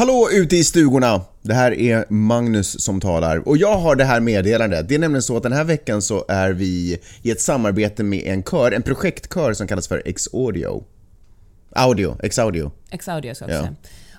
[0.00, 1.20] Hallå ute i stugorna!
[1.42, 4.88] Det här är Magnus som talar och jag har det här meddelandet.
[4.88, 8.22] Det är nämligen så att den här veckan så är vi i ett samarbete med
[8.26, 10.84] en kör, en projektkör som kallas för X-Audio.
[11.72, 12.70] Audio, X-Audio.
[12.90, 13.68] X-Audio ska jag Ja.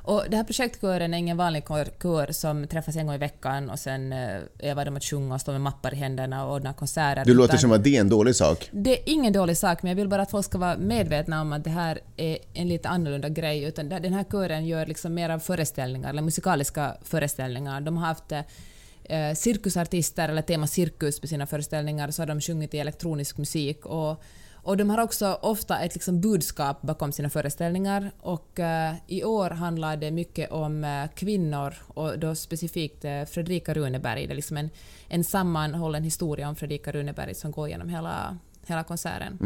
[0.04, 1.64] Och det här projektkören är ingen vanlig
[2.02, 5.42] kör, som träffas en gång i veckan och sen eh, övar de att sjunga och
[5.42, 7.26] stå med mappar i händerna och ordna konserter.
[7.26, 8.70] Du låter som att det är en dålig sak.
[8.72, 11.54] Det är ingen dålig sak, men jag vill bara att folk ska vara medvetna om
[11.54, 13.64] att det här är en lite annorlunda grej.
[13.64, 17.82] Utan den här kören gör liksom mer av föreställningar, eller musikaliska föreställningar.
[17.82, 22.74] De har haft eh, cirkusartister, eller tema cirkus, på sina föreställningar, så har de sjungit
[22.74, 23.86] i elektronisk musik.
[23.86, 24.24] Och,
[24.64, 28.12] och de har också ofta ett liksom budskap bakom sina föreställningar.
[28.20, 33.74] Och eh, i år handlar det mycket om eh, kvinnor, och då specifikt eh, Fredrika
[33.74, 34.28] Runeberg.
[34.28, 34.70] Det är liksom en,
[35.08, 39.38] en sammanhållen historia om Fredrika Runeberg som går genom hela hela konserten.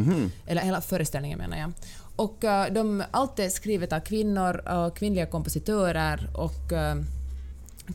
[0.47, 1.71] Eller hela föreställningen menar jag.
[2.15, 7.03] Och eh, de, allt är skrivet av kvinnor, och kvinnliga kompositörer och uh,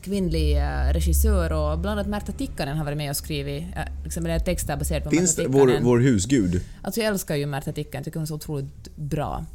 [0.01, 4.25] kvinnlig eh, regissör och bland annat Märta Tikkanen har varit med och skrivit uh, liksom
[4.25, 5.85] en text där baserad på Finns Märta det vår, Tikkanen.
[5.85, 6.61] vår husgud?
[6.81, 9.45] Alltså jag älskar ju Märta Tikkanen, tycker hon är så otroligt bra.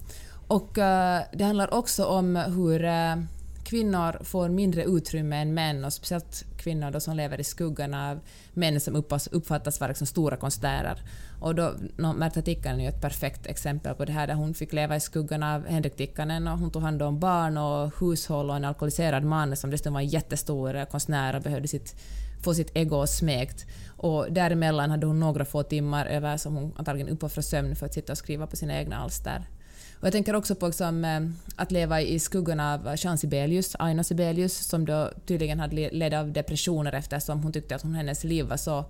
[0.47, 3.17] Och eh, det handlar också om hur eh,
[3.67, 8.21] kvinnor får mindre utrymme än män och speciellt kvinnor då som lever i skuggan av
[8.53, 8.97] män som
[9.33, 10.99] uppfattas, vara liksom stora konstnärer.
[11.41, 14.55] Och då, no, Märta Tikkanen är ju ett perfekt exempel på det här där hon
[14.55, 18.51] fick leva i skuggan av Henrik Tikkanen och hon tog hand om barn och hushåll
[18.51, 21.95] och en alkoholiserad man som dessutom var en jättestor konstnär och behövde sitt
[22.43, 23.67] få sitt ego smekt.
[23.97, 27.95] Och däremellan hade hon några få timmar över som hon antagligen uppoffrade sömn för att
[27.95, 29.47] sitta och skriva på sina egna alster.
[30.01, 31.21] Och jag tänker också på liksom, eh,
[31.57, 36.33] att leva i skuggan av Jean Sibelius, Aina Sibelius, som då tydligen hade led av
[36.33, 38.85] depressioner eftersom hon tyckte att hon, hennes liv var så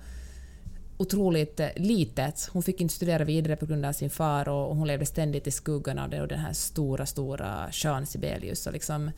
[0.97, 2.49] otroligt eh, litet.
[2.53, 5.51] Hon fick inte studera vidare på grund av sin far och hon levde ständigt i
[5.51, 8.67] skuggan av det och den här stora, stora Jean Sibelius.
[8.67, 9.11] Och, liksom,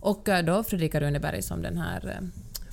[0.00, 2.20] och eh, då Fredrika Runeberg som den här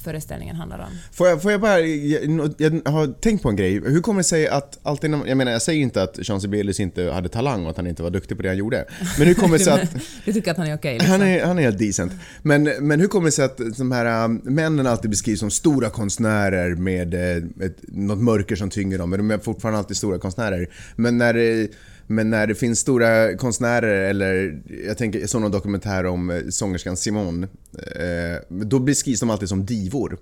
[0.02, 0.86] föreställningen handlar om.
[1.12, 3.74] Får jag, får jag bara, jag, jag har tänkt på en grej.
[3.74, 7.04] Hur kommer det sig att alltid jag menar jag säger inte att Jean Sibelius inte
[7.04, 8.86] hade talang och att han inte var duktig på det han gjorde.
[9.18, 10.94] Men hur kommer det sig att Du tycker att han är okej?
[10.94, 11.12] liksom.
[11.12, 12.12] Han är, han är helt decent.
[12.42, 15.90] Men, men hur kommer det sig att de här um, männen alltid beskrivs som stora
[15.90, 20.20] konstnärer med eh, ett, något mörker som tynger dem, men de är fortfarande alltid stora
[20.20, 20.68] konstnärer.
[20.96, 21.68] Men när, det-
[22.08, 26.42] men när det finns stora konstnärer, eller jag tänker, jag såg någon dokumentär om eh,
[26.50, 27.48] sångerskan Simone,
[27.96, 30.18] eh, då beskrivs de alltid som divor.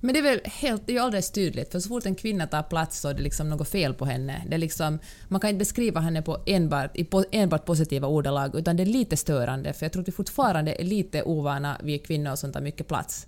[0.00, 2.46] Men det är väl helt, det är ju alldeles tydligt, för så fort en kvinna
[2.46, 4.42] tar plats så är det liksom något fel på henne.
[4.48, 8.54] Det är liksom, man kan inte beskriva henne på enbart, i po, enbart positiva ordalag,
[8.54, 12.06] utan det är lite störande, för jag tror att vi fortfarande är lite ovana vid
[12.06, 13.26] kvinnor som tar mycket plats.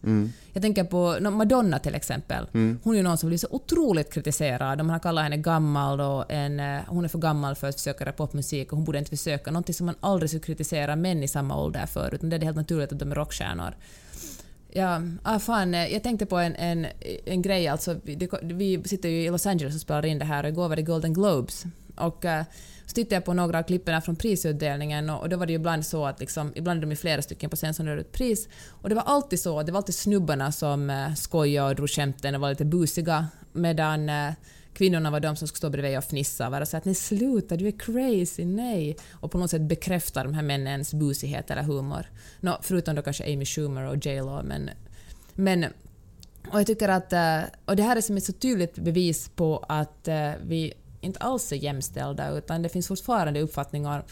[0.52, 2.46] Jag tänker på Madonna till exempel.
[2.82, 4.78] Hon är ju någon som blir så otroligt kritiserad.
[4.78, 8.12] De har kallat henne gammal och en, eh, hon är för gammal för att försöka
[8.12, 9.50] popmusik och hon borde inte försöka.
[9.50, 12.56] Någonting som man aldrig skulle kritisera män i samma ålder för, utan det är helt
[12.56, 13.74] naturligt att de är rockstjärnor.
[14.74, 16.86] Ja, ah, fan, eh, jag tänkte på en, en,
[17.24, 17.68] en grej.
[17.68, 20.68] Alltså, vi, vi sitter ju i Los Angeles och spelar in det här och igår
[20.68, 21.64] var det Golden Globes.
[21.96, 22.44] Och eh,
[22.86, 25.58] så tittade jag på några av klippen från prisutdelningen och, och då var det ju
[25.58, 28.48] ibland så att liksom, ibland är de flera stycken på scen som delar ut pris.
[28.68, 32.34] Och det var alltid så, det var alltid snubbarna som eh, skojade och drog skämten
[32.34, 34.32] och var lite busiga medan eh,
[34.74, 37.66] kvinnorna var de som skulle stå bredvid och fnissa och säga att nej sluta, du
[37.66, 38.96] är crazy, nej.
[39.12, 42.06] Och på något sätt bekräfta de här männens busighet eller humor.
[42.40, 44.70] Nå, förutom då kanske Amy Schumer och J Lo, men,
[45.34, 45.64] men
[46.52, 49.64] och jag tycker att, eh, och det här är som ett så tydligt bevis på
[49.68, 54.04] att eh, vi inte alls är jämställda utan det finns fortfarande uppfattningar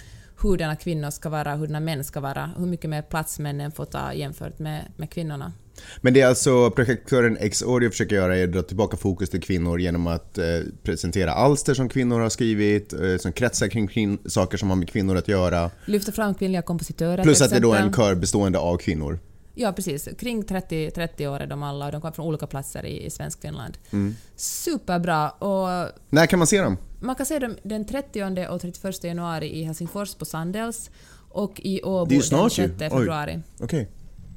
[0.42, 4.14] hurdana kvinnor ska vara, hurdana män ska vara, hur mycket mer plats männen får ta
[4.14, 5.52] jämfört med, med kvinnorna.
[6.00, 9.80] Men det är alltså projektkören X-Audio försöker göra är att dra tillbaka fokus till kvinnor
[9.80, 10.44] genom att eh,
[10.82, 15.16] presentera alster som kvinnor har skrivit, eh, som kretsar kring saker som har med kvinnor
[15.16, 15.70] att göra.
[15.84, 19.18] Lyfta fram kvinnliga kompositörer Plus att det är då en kör bestående av kvinnor.
[19.54, 20.08] Ja, precis.
[20.18, 23.10] Kring 30, 30 år är de alla och de kommer från olika platser i, i
[23.10, 23.78] svensk Finland.
[23.90, 24.16] Mm.
[24.36, 25.30] Superbra!
[25.30, 26.76] Och När kan man se dem?
[27.00, 30.90] man kan se dem den 30 och 31 januari i Helsingfors på Sandels
[31.30, 32.68] och i Åbo den snart ju.
[32.68, 32.88] 6 Oj.
[32.90, 33.40] februari.
[33.60, 33.88] Okej.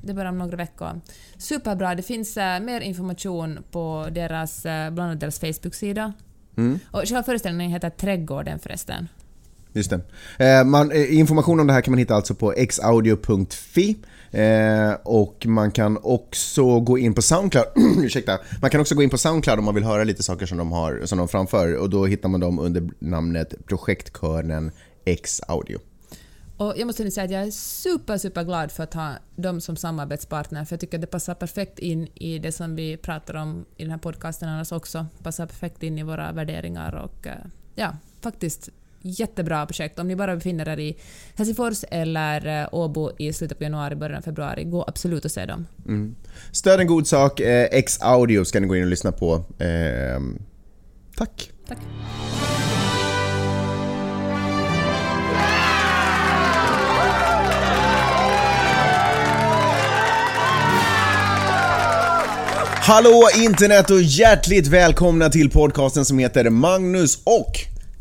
[0.05, 1.01] Det bara om några veckor.
[1.37, 1.95] Superbra.
[1.95, 6.13] Det finns eh, mer information på deras, eh, bland annat deras Facebook-sida.
[6.57, 6.79] Mm.
[6.91, 9.07] Och själva föreställningen heter Trädgården förresten.
[9.73, 10.01] Just det.
[10.45, 13.97] Eh, man, eh, information om det här kan man hitta alltså på xaudio.fi
[14.31, 17.65] eh, och man kan också gå in på Soundcloud,
[18.03, 20.57] ursäkta, man kan också gå in på Soundcloud om man vill höra lite saker som
[20.57, 24.71] de, har, som de framför och då hittar man dem under namnet Projektkören
[25.05, 25.79] X-Audio.
[26.57, 29.75] Och jag måste säga att jag är super, super glad för att ha dem som
[29.75, 33.65] samarbetspartner, för jag tycker att det passar perfekt in i det som vi pratar om
[33.77, 35.05] i den här podcasten annars också.
[35.23, 37.33] Passar perfekt in i våra värderingar och eh,
[37.75, 38.69] ja, faktiskt
[39.03, 39.99] jättebra projekt.
[39.99, 40.97] Om ni bara befinner er i
[41.35, 45.45] Helsingfors eller eh, Åbo i slutet på januari, början av februari, gå absolut och se
[45.45, 45.67] dem.
[45.85, 46.15] Mm.
[46.51, 47.39] Stöd en god sak.
[47.39, 49.35] Eh, X-audio ska ni gå in och lyssna på.
[49.63, 50.19] Eh,
[51.15, 51.51] tack.
[51.67, 51.79] Tack.
[62.85, 67.59] Hallå internet och hjärtligt välkomna till podcasten som heter Magnus och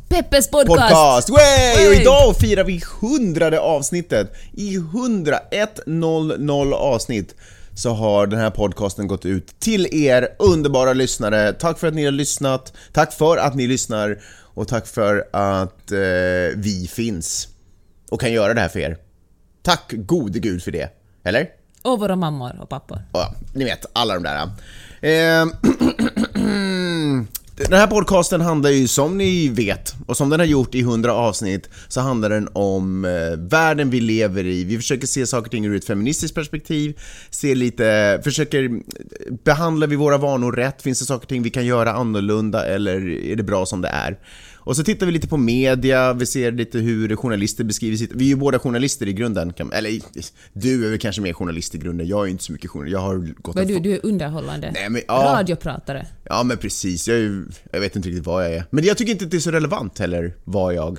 [0.08, 0.80] Peppes podcast!
[0.80, 1.30] Podcast!
[1.30, 1.88] Way!
[1.88, 4.32] Och idag firar vi hundrade avsnittet.
[4.52, 5.38] I 100,
[5.86, 7.34] 100 avsnitt
[7.74, 11.52] så har den här podcasten gått ut till er underbara lyssnare.
[11.52, 14.22] Tack för att ni har lyssnat, tack för att ni lyssnar
[14.54, 15.98] och tack för att eh,
[16.56, 17.48] vi finns
[18.10, 18.96] och kan göra det här för er.
[19.62, 20.88] Tack gode gud för det.
[21.24, 21.61] Eller?
[21.82, 22.98] Och våra mammor och pappor.
[23.12, 24.42] Ja, ni vet, alla de där.
[25.00, 25.46] Eh,
[27.56, 31.12] den här podcasten handlar ju som ni vet, och som den har gjort i 100
[31.12, 34.64] avsnitt, så handlar den om eh, världen vi lever i.
[34.64, 37.00] Vi försöker se saker och ting ur ett feministiskt perspektiv,
[37.30, 38.70] se lite, försöker,
[39.44, 40.82] behandlar vi våra vanor rätt?
[40.82, 43.88] Finns det saker och ting vi kan göra annorlunda eller är det bra som det
[43.88, 44.18] är?
[44.64, 48.12] Och så tittar vi lite på media, vi ser lite hur journalister beskriver sitt...
[48.12, 50.00] Vi är ju båda journalister i grunden, eller
[50.52, 53.00] du är väl kanske mer journalist i grunden, jag är inte så mycket journalist, jag
[53.00, 53.56] har gått...
[53.56, 53.78] Är du?
[53.78, 54.70] Du är underhållande?
[54.74, 55.34] Nej, men, ja.
[55.38, 56.06] Radiopratare?
[56.24, 58.64] Ja men precis, jag, är, jag vet inte riktigt vad jag är.
[58.70, 60.98] Men jag tycker inte att det är så relevant heller, vad jag...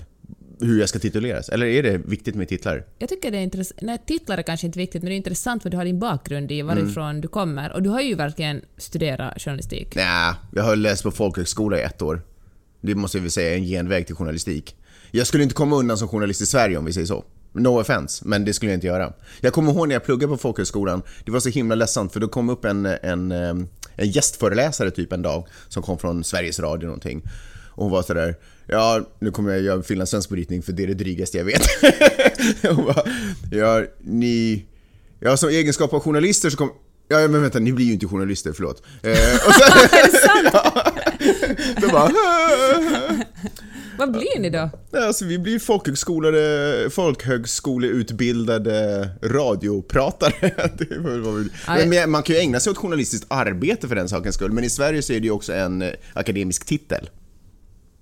[0.59, 1.50] Hur jag ska tituleras.
[1.50, 2.83] Eller är det viktigt med titlar?
[3.00, 3.81] Jag tycker det är intressant.
[3.81, 6.51] Nej, titlar är kanske inte viktigt, men det är intressant vad du har din bakgrund
[6.51, 6.75] i, Mm.
[6.75, 7.74] varifrån du kommer.
[7.74, 9.95] Och du har ju verkligen studerat journalistik.
[9.95, 12.21] Nej, jag har läst på folkhögskola i ett år.
[12.85, 14.75] Det måste jag väl säga är en genväg till journalistik.
[15.12, 17.24] Jag skulle inte komma undan som journalist i Sverige om vi säger så.
[17.53, 19.13] No offense, men det skulle jag inte göra.
[19.41, 22.27] Jag kommer ihåg när jag pluggade på folkhögskolan, det var så himla ledsamt för då
[22.27, 23.56] kom upp en, en, eh,
[23.95, 27.21] en gästföreläsare typ en dag som kom från Sveriges Radio någonting.
[27.69, 28.35] Och hon var sådär,
[28.68, 31.62] ja nu kommer jag göra finlandssvensk brytning för det är det drygaste jag vet.
[32.75, 33.03] hon bara,
[33.51, 34.65] ja ni,
[35.19, 36.71] ja som egenskap av journalister så kom
[37.21, 38.83] Ja men vänta, ni blir ju inte journalister, förlåt.
[39.01, 39.12] Eh,
[39.48, 40.54] och sen, är det sant?
[41.92, 42.12] bara,
[43.98, 44.69] Vad blir ni då?
[45.00, 45.60] Alltså vi blir
[46.89, 50.33] folkhögskoleutbildade radiopratare.
[50.77, 51.88] Det är väl vad vi- Aj.
[51.88, 54.69] men man kan ju ägna sig åt journalistiskt arbete för den sakens skull, men i
[54.69, 57.09] Sverige så är det ju också en eh, akademisk titel.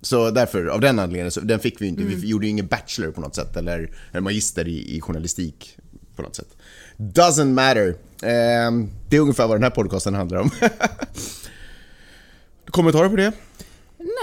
[0.04, 2.02] Så därför, av den anledningen, så, den fick vi inte.
[2.02, 5.76] Vi gjorde ju ingen bachelor på något sätt, eller magister i, i journalistik
[6.16, 6.48] på något sätt.
[6.96, 7.94] Doesn't matter.
[8.22, 10.50] Ehm, det är ungefär vad den här podcasten handlar om.
[12.70, 13.32] Kommentarer på det?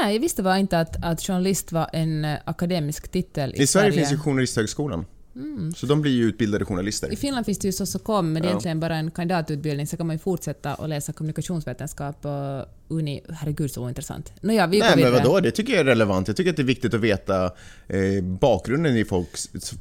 [0.01, 3.67] Nej, jag visste bara inte att, att journalist var en eh, akademisk titel i, I
[3.67, 5.05] Sverige finns ju Journalisthögskolan.
[5.75, 7.13] Så de blir ju utbildade journalister.
[7.13, 8.51] I Finland finns det ju Sossocom, men det är Ja.
[8.51, 13.21] egentligen bara en kandidatutbildning, så kan man ju fortsätta och läsa kommunikationsvetenskap på Uni.
[13.29, 14.33] Herregud så ointressant.
[14.41, 16.27] Nåja, vi Nej men vadå, det tycker jag är relevant.
[16.27, 17.45] Jag tycker att det är viktigt att veta
[17.87, 19.29] eh, bakgrunden i folk,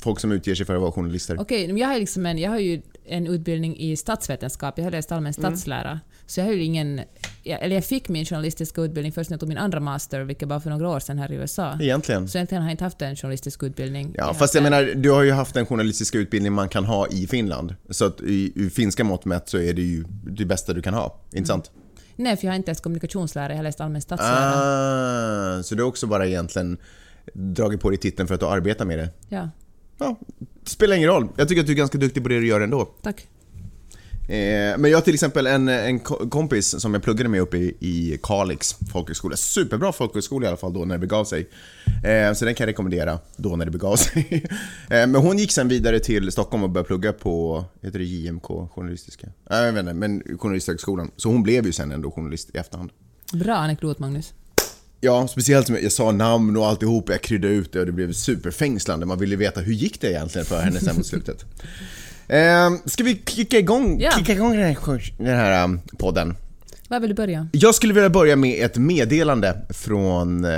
[0.01, 1.41] folk som utger sig för att vara journalister.
[1.41, 4.91] Okej, men jag har, liksom en, jag har ju en utbildning i statsvetenskap, jag har
[4.91, 5.51] läst allmän Mm.
[5.57, 6.01] statslära.
[6.27, 7.01] Så jag har ingen...
[7.43, 10.49] Jag, eller jag fick min journalistiska utbildning först när jag tog min andra master, vilket
[10.49, 11.79] var för några år sedan här i USA.
[11.81, 12.29] Egentligen.
[12.29, 14.15] Så egentligen har jag inte haft en journalistisk utbildning.
[14.19, 16.85] Ja, har fast jag en- menar, du har ju haft den journalistiska utbildning man kan
[16.85, 17.75] ha i Finland.
[17.91, 20.95] Så att i, i finska mått mätt så är det ju det bästa du kan
[20.95, 21.05] ha.
[21.05, 21.39] Mm.
[21.39, 21.71] Inte sant?
[22.17, 25.59] Nej, för jag har inte ens kommunikationslära, jag har läst allmän statslära.
[25.59, 26.79] Ah, så du har också bara egentligen
[27.35, 29.09] dragit på dig titeln för att du arbetar med det.
[29.29, 29.51] Ja,
[29.99, 30.17] Ja,
[30.65, 31.29] spelar ingen roll.
[31.37, 32.85] Jag tycker att du är ganska duktig på det du gör ändå.
[33.03, 33.27] tack.
[34.29, 37.57] Eh, men jag har till exempel en, en ko- kompis som jag pluggade med uppe
[37.57, 39.37] i, i Kalix folkhögskola.
[39.37, 41.49] Superbra folkhögskola i alla fall då när det begav sig.
[42.05, 44.45] Eh, så den kan jag rekommendera då när det begav sig.
[44.91, 48.47] eh, men hon gick sen vidare till Stockholm och började plugga på, heter det JMK,
[48.75, 49.27] journalistiska?
[49.51, 51.11] Nej, jag vet inte, men Journalisthögskolan.
[51.17, 52.91] Så hon blev ju sen ändå journalist i efterhand.
[53.33, 54.33] Bra anekdot, Magnus.
[55.01, 58.13] Ja, speciellt som jag, sa namn och alltihop, jag kryddade ut det och det blev
[58.13, 59.07] superfängslande.
[59.07, 61.45] Man ville veta hur gick det egentligen för henne sen mot slutet.
[62.31, 64.11] Eh, ska vi kicka igång, Ja.
[64.11, 66.37] kicka igång den här, den här um, podden?
[66.89, 67.49] Var vill du börja?
[67.53, 70.51] Jag skulle vilja börja med ett meddelande från eh,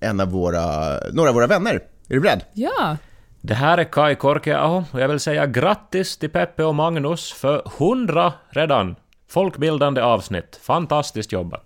[0.00, 1.74] en av våra, några av våra vänner.
[2.08, 2.40] Är du beredd?
[2.52, 2.96] Ja!
[3.40, 7.62] Det här är Kai Korkeaho och jag vill säga grattis till Peppe och Magnus för
[7.78, 8.96] 100 redan.
[9.28, 10.60] Folkbildande avsnitt.
[10.62, 11.64] Fantastiskt jobbat.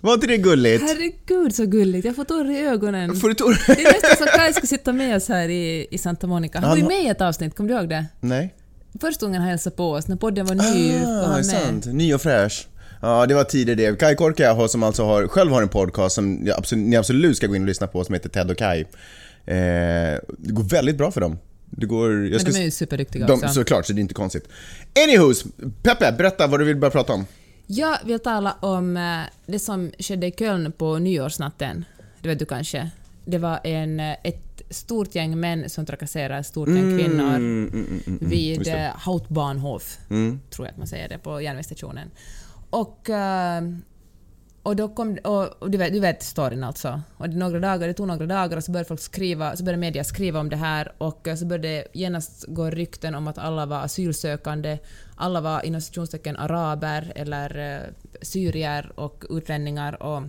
[0.00, 0.82] Var inte det gulligt?
[0.82, 3.16] Herregud så gulligt, jag får tårar i ögonen.
[3.16, 3.62] Får du tår?
[3.66, 6.60] Det är nästan som Kaj ska sitta med oss här i, i Santa Monica.
[6.60, 8.06] Han var ju Han- med i ett avsnitt, kommer du ihåg det?
[8.20, 8.54] Nej.
[9.00, 11.46] Första gången han hälsade på oss, när podden var ny, var Ah, han med.
[11.46, 11.86] sant.
[11.86, 12.66] Ny och fräsch.
[13.02, 13.98] Ja, det var tidigare det.
[13.98, 17.56] Kai Korkeaho som alltså har, själv har en podcast som absolut, ni absolut ska gå
[17.56, 18.80] in och lyssna på som heter Ted och Kai.
[18.80, 18.86] Eh,
[19.46, 21.38] det går väldigt bra för dem.
[21.70, 22.08] Det går...
[22.30, 23.48] Men ska, de är ju superduktiga de, också.
[23.48, 24.48] Såklart, så det är inte konstigt.
[25.04, 25.44] Anywhos,
[25.82, 27.26] Peppe, berätta vad du vill börja prata om.
[27.70, 31.84] Jag vill tala om eh, det som skedde i Köln på nyårsnatten.
[32.20, 32.90] Det vet du kanske?
[33.24, 37.86] det var en, ett stort gäng män som trakasserade ett stort gäng kvinnor Mm, mm,
[37.86, 38.78] mm, mm, vid just det.
[38.86, 40.40] eh, Hautbahnhof, Mm.
[40.50, 42.10] tror jag att man säger det, på järnvägsstationen.
[42.70, 43.62] Och, eh,
[44.68, 47.00] och då kom, och, och du, vet, du vet storyn alltså.
[47.16, 49.80] Och det, några dagar, det tog några dagar och så började folk skriva, så började
[49.80, 53.38] media skriva om det här och eh, så började det genast gå rykten om att
[53.38, 54.78] alla var asylsökande,
[55.16, 57.80] alla var inom citationstecken araber eller eh,
[58.22, 60.22] syrier och utlänningar och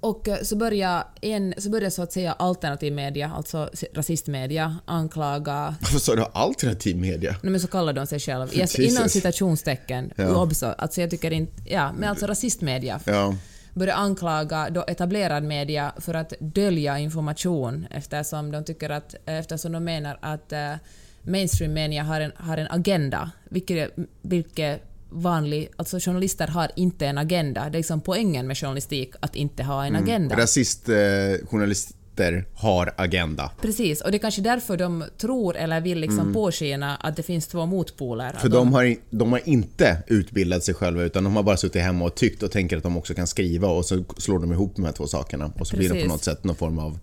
[0.00, 5.74] och eh, så började, en, så började så att säga alternativ media, alltså rasistmedia, anklaga
[5.80, 7.36] Varför sa du alternativ media?
[7.42, 8.48] Nej, men så kallar de sig själva.
[8.52, 10.12] Yes, inom citationstecken.
[10.16, 10.42] Ja.
[10.42, 10.66] Obso.
[10.66, 11.52] Alltså jag tycker inte...
[11.64, 13.34] Ja, men alltså rasistmedia Ja.
[13.74, 19.14] börjar anklaga då etablerad media för att dölja information eftersom de tycker att...
[19.26, 20.74] Eftersom de menar att uh,
[21.22, 23.90] mainstream media har en, har en agenda, vilket,
[24.22, 25.68] vilket vanlig...
[25.76, 27.60] Alltså journalister har inte en agenda.
[27.60, 30.36] Det är liksom poängen med journalistik, att inte ha en agenda.
[30.36, 33.50] Rasistjournalister har agenda.
[33.60, 37.46] Precis, och det är kanske därför de tror eller vill liksom påskina att det finns
[37.46, 38.30] två motpoler.
[38.30, 38.40] Mm.
[38.40, 41.82] För Att de har, de har inte utbildat sig själva utan de har bara suttit
[41.82, 44.72] hemma och tyckt och tänker att de också kan skriva och så slår de ihop
[44.76, 46.08] de här två sakerna och så blir det Precis.
[46.08, 46.98] på något sätt någon form av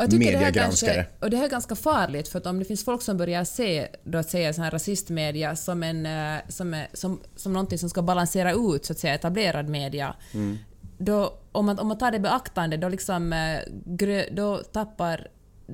[0.00, 2.58] Och jag tycker det här kanske, och det här är ganska farligt för att om
[2.58, 6.38] det finns folk som börjar se då att säga sån här rasistmedia som, en, eh,
[6.48, 10.58] som, som, som någonting som ska balansera ut så att säga etablerad media, Mm.
[10.98, 13.58] då, om, man, om man tar det i beaktande då, liksom, eh,
[14.32, 15.28] då tappar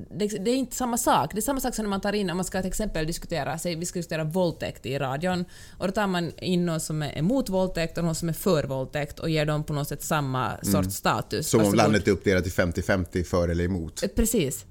[0.09, 1.33] det, det är inte samma sak.
[1.33, 3.57] Det är samma sak som när man tar in, om man ska till exempel diskutera,
[3.57, 5.45] säg vi ska diskutera våldtäkt i radion,
[5.77, 8.63] och då tar man in någon som är emot våldtäkt och någon som är för
[8.63, 11.33] våldtäkt och ger dem på något sätt samma sorts status.
[11.33, 11.43] Mm.
[11.43, 11.77] Som om Varsågod.
[11.77, 14.03] landet är uppdelat i 50-50 för eller emot.
[14.03, 14.65] Eh, Precis.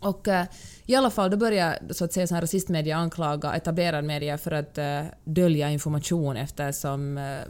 [0.00, 0.46] Och eh,
[0.86, 4.50] i alla fall, då börjar så att säga sån här rasistmedia anklaga etablerad media för
[4.50, 7.40] att eh, dölja information eftersom eh,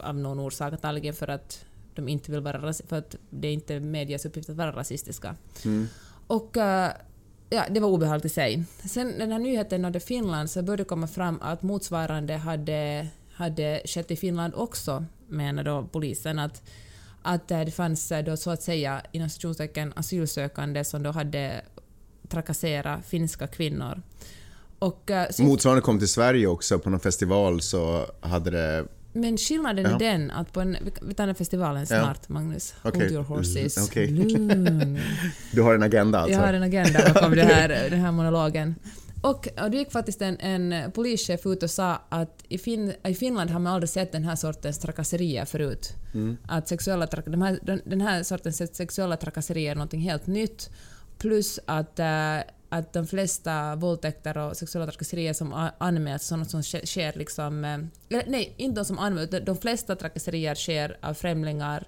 [0.00, 1.64] av någon orsak, antagligen för att
[1.94, 5.36] de inte vill vara för att det är inte medias uppgift att vara rasistiska.
[6.28, 6.92] Och eh,
[7.50, 8.64] ja, det var obehagligt i sig.
[8.88, 13.82] Sen den här nyheten nådde Finland så började det komma fram att motsvarande hade, hade
[13.84, 16.38] skett i Finland också, menar då polisen.
[16.38, 16.62] Att,
[17.22, 21.60] att det fanns eh, då så att säga inom citationstecken asylsökande som då hade
[22.28, 24.02] trakasserat finska kvinnor.
[24.78, 29.36] Och, eh, så- Motsvarande kom till Sverige också på någon festival så hade det men
[29.38, 29.94] skillnaden Ja.
[29.94, 32.02] är den att på en, vi- tar den festivalen Ja.
[32.02, 32.74] snart, Magnus.
[32.82, 33.00] Okej.
[33.00, 33.96] Hold your horses.
[33.96, 34.14] Mm.
[34.14, 34.98] Lugn.
[35.52, 36.38] Du har en agenda alltså?
[36.38, 38.74] Jag har en agenda bakom det här, den här monologen.
[39.20, 43.14] Och, och det gick faktiskt en, en polischef ut och sa att i, fin, i
[43.14, 45.92] Finland har man aldrig sett den här sortens trakasserier förut.
[46.48, 50.70] Att sexuella de här, den, här sortens sexuella trakasserier är någonting helt nytt.
[51.18, 52.38] Plus att, eh,
[52.68, 57.64] att de flesta våldtäkter och sexuella trakasserier som anmäls, sådant som sker, liksom...
[57.64, 61.86] eh, Eller, nej, inte de som anmäls, de, flesta trakasserier sker av främlingar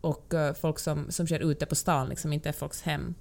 [0.00, 3.14] och eh, folk som, som sker ute på stan, liksom inte folks hem.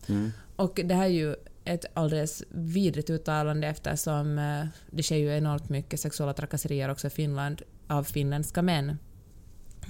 [0.55, 5.69] Och det här är ju ett alldeles vidrigt uttalande eftersom eh, det sker ju enormt
[5.69, 8.97] mycket sexuella trakasserier också i Finland av finländska män.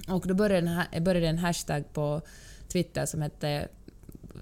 [0.08, 2.22] Och då började, här, började en hashtag på
[2.68, 3.68] Twitter som hette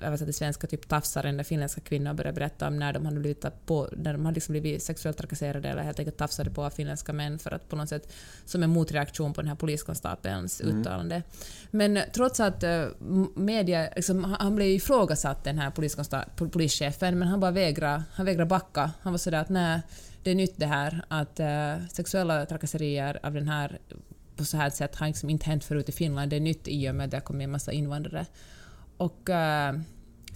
[0.03, 3.45] översatt till svenska, typ tafsaren, där finländska kvinnor började berätta om när de hade blivit,
[3.65, 7.13] på, när de hade liksom blivit sexuellt trakasserade eller helt enkelt tafsade på av finländska
[7.13, 8.13] män för att på något sätt
[8.45, 11.23] som en motreaktion på den här poliskonstapelns uttalande.
[11.71, 12.85] Men trots att eh,
[13.35, 15.71] media, liksom, han- blev ifrågasatt den här
[16.49, 18.91] polischefen, men han bara vägrade, han vägrade backa.
[19.01, 19.81] Han var sådär att nej,
[20.23, 23.79] det är nytt det här att eh, sexuella trakasserier av den här
[24.35, 26.29] på så här sätt har liksom inte hänt förut i Finland.
[26.29, 28.25] Det är nytt i och med att det har kommit en massa invandrare.
[29.01, 29.29] Och...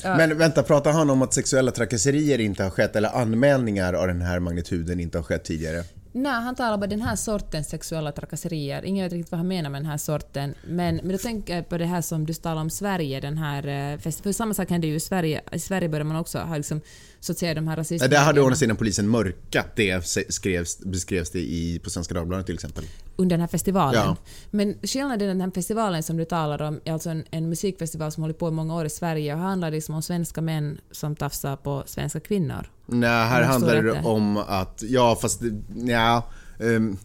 [0.04, 4.08] ja, Men vänta, pratar han om att sexuella trakasserier inte har skett eller anmälningar av
[4.08, 5.84] den här magnituden inte har skett tidigare?
[6.12, 8.86] Nej, han talar bara den här sortens sexuella trakasserier.
[8.86, 10.54] Ingen vet riktigt vad han menar med den här sorten.
[10.68, 13.94] Men, men då tänker jag på det här som du talade om Sverige, den här...
[13.94, 15.42] eh, För samma sak hände ju i Sverige.
[15.52, 16.82] I Sverige började man också ha liksom,
[17.20, 18.10] så att säga de här Ja, rasisterna...
[18.10, 22.46] Där hade å andra sidan polisen mörkat det, skrevs, beskrevs det i, på Svenska Dagbladet
[22.46, 22.84] till exempel.
[23.16, 24.02] Under den här festivalen.
[24.06, 24.16] Ja.
[24.52, 28.12] Men skillnaden i den här festivalen som du talar om är alltså en, en musikfestival
[28.12, 31.16] som hållit på i många år i Sverige och handlar liksom om svenska män som
[31.16, 32.72] tafsar på svenska kvinnor.
[32.86, 35.42] Nej, här handlar det om att, ja fast,
[35.76, 36.24] ja,
[36.60, 36.98] ehm,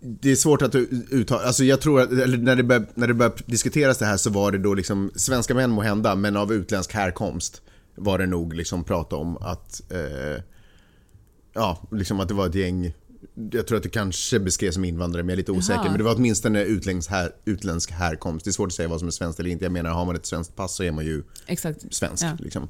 [0.00, 3.14] det är svårt att uttala, alltså jag tror att, eller när det började, när det
[3.14, 6.52] började diskuteras det här så var det då liksom svenska män må hända men av
[6.52, 7.62] utländsk härkomst
[7.94, 10.42] var det nog liksom prata om att, eh,
[11.52, 12.94] ja, liksom att det var ett gäng
[13.50, 15.80] jag tror att det kanske beskrevs som invandrare, men jag är lite osäker.
[15.80, 15.88] Jaha.
[15.88, 18.44] Men det var åtminstone utländsk, här, utländsk härkomst.
[18.44, 19.64] Det är svårt att säga vad som är svenskt eller inte.
[19.64, 21.94] Jag menar, har man ett svenskt pass så är man ju Exakt.
[21.94, 22.24] svensk.
[22.24, 22.36] Ja.
[22.38, 22.68] Liksom.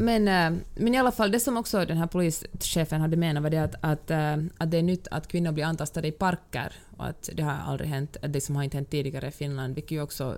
[0.00, 3.50] Men, eh, men i alla fall, det som också den här polischefen hade menat var
[3.50, 7.06] det att, att, eh, att det är nytt att kvinnor blir antastade i parker och
[7.06, 10.02] att det har aldrig hänt, det som har inte hänt tidigare i Finland, vilket ju
[10.02, 10.36] också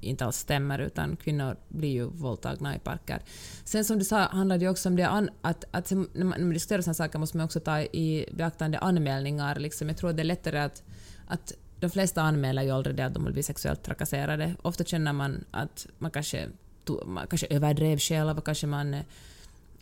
[0.00, 3.22] inte alls stämmer utan kvinnor blir ju våldtagna i parker.
[3.64, 6.82] Sen som du sa handlar det också om det an, att, att när man diskuterar
[6.82, 9.56] sådana saker måste man också ta i beaktande anmälningar.
[9.56, 9.88] Liksom.
[9.88, 10.82] Jag tror att det är lättare att,
[11.26, 14.54] att de flesta anmäler ju aldrig det att de vill bli sexuellt trakasserade.
[14.62, 16.48] Ofta känner man att man kanske,
[17.06, 19.02] man kanske överdrev själv, kanske man eh,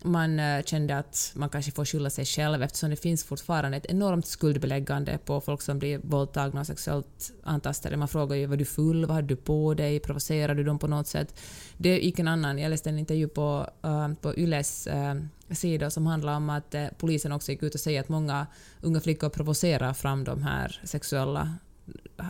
[0.07, 3.87] man eh, kände att man kanske får skylla sig själv eftersom det finns fortfarande ett
[3.87, 7.97] enormt skuldbeläggande på folk som blir våldtagna och sexuellt antastade.
[7.97, 10.89] Man frågar ju var du full, vad hade du på dig, provocerar du dem på
[10.89, 11.41] något sätt?
[11.77, 16.07] Det gick en annan, jag läste en intervju på, uh, på Yles uh, sida som
[16.07, 18.47] handlar om att uh, polisen också gick ut och säger att många
[18.81, 21.55] unga flickor provocerar fram de här sexuella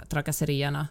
[0.09, 0.89] trakasserierna.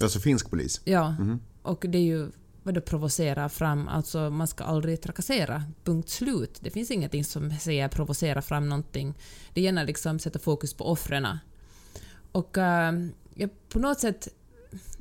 [0.00, 0.80] Alltså finsk polis?
[0.84, 1.38] Ja, mm -hmm.
[1.62, 2.30] och det är ju
[2.66, 6.58] vadå provocera fram, alltså man ska aldrig trakassera, punkt slut.
[6.60, 9.14] Det finns ingenting som säger provocera fram någonting.
[9.54, 11.26] Det gäller liksom sätta fokus på offren.
[12.32, 12.62] Och uh,
[13.34, 14.28] ja, på något sätt,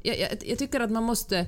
[0.01, 1.47] jag, jag, jag, tycker att man måste...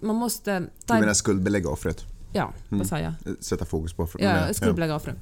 [0.00, 0.94] Man måste ta...
[0.94, 2.04] Du menar skuldbelägga offret?
[2.32, 2.78] Ja, mm.
[2.78, 3.14] vad sa jag?
[3.40, 4.24] Sätta fokus på offret?
[4.24, 5.16] Ja, skuldbelägga offret.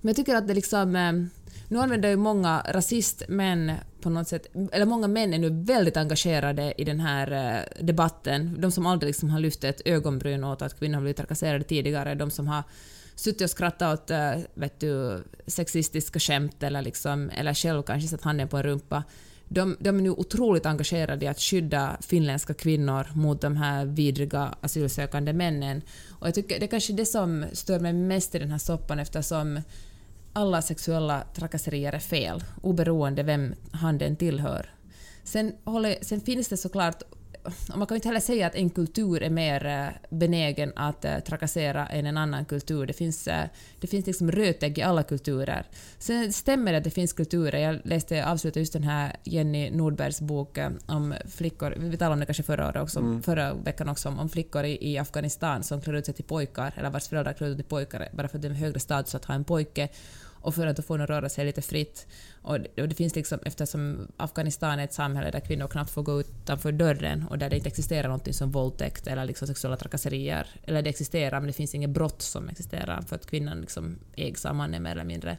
[0.00, 0.96] Men jag tycker att det liksom...
[0.96, 1.26] Uh,
[1.68, 6.74] nu använder ju många rasistmän på något sätt, eller många män är nu väldigt engagerade
[6.78, 8.60] i den här eh, debatten.
[8.60, 12.14] De som aldrig liksom har lyft ett ögonbryn åt att kvinnor har blivit trakasserade tidigare,
[12.14, 12.62] de som har
[13.14, 18.22] suttit och skrattat åt eh, vet du, sexistiska skämt eller, liksom, eller själv kanske satt
[18.22, 19.04] handen på en rumpa.
[19.48, 24.54] De, de, är nu otroligt engagerade i att skydda finländska kvinnor mot de här vidriga
[24.60, 25.82] asylsökande männen.
[26.08, 28.98] Och jag tycker det är kanske det som stör mig mest i den här soppan
[28.98, 29.60] eftersom
[30.32, 34.74] alla sexuella trakasserier är fel, oberoende vem handen tillhör.
[35.24, 37.02] Sen, håller, sen finns det såklart
[37.76, 41.86] man kan inte heller säga att en kultur är mer eh, benägen att eh, trakassera
[41.86, 42.86] än en annan kultur.
[42.86, 43.44] Det finns, eh,
[43.80, 45.66] det finns liksom rötägg i alla kulturer.
[45.98, 47.58] Sen stämmer det att det finns kulturer.
[47.58, 52.26] Jag läste, avslutade just den här Jenny Nordbergs bok om flickor, vi talade om det
[52.26, 53.22] kanske förra, året också, mm.
[53.22, 56.72] förra veckan också, om, om flickor i, i, Afghanistan som klär ut sig till pojkar,
[56.76, 59.14] eller vars föräldrar klär ut sig till pojkar bara för att det är högre status
[59.14, 59.88] att ha en pojke
[60.40, 62.06] och för att de får röra sig lite fritt.
[62.42, 66.02] Och det, och det, finns liksom, eftersom Afghanistan är ett samhälle där kvinnor knappt får
[66.02, 70.46] gå utanför dörren och där det inte existerar något som våldtäkt eller liksom sexuella trakasserier.
[70.62, 74.46] Eller det existerar, men det finns inget brott som existerar för att kvinnan liksom ägs
[74.46, 75.36] av mannen mer eller mindre.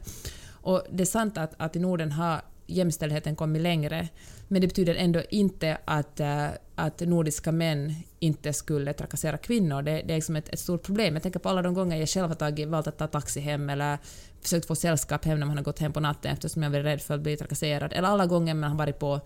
[0.62, 4.08] Och det är sant att, att i Norden har jämställdheten kommit längre,
[4.48, 9.82] men det betyder ändå inte att, eh, att nordiska män inte skulle trakassera kvinnor.
[9.82, 11.14] Det, det är liksom ett, ett, stort problem.
[11.14, 13.70] Jag tänker på alla de gånger jag själv har tagit, valt att ta taxi hem
[13.70, 13.98] eller
[14.42, 17.00] försökt få sällskap hem när man har gått hem på natten eftersom jag varit rädd
[17.00, 17.92] för att bli trakasserad.
[17.92, 19.20] Eller alla gånger man har varit, på,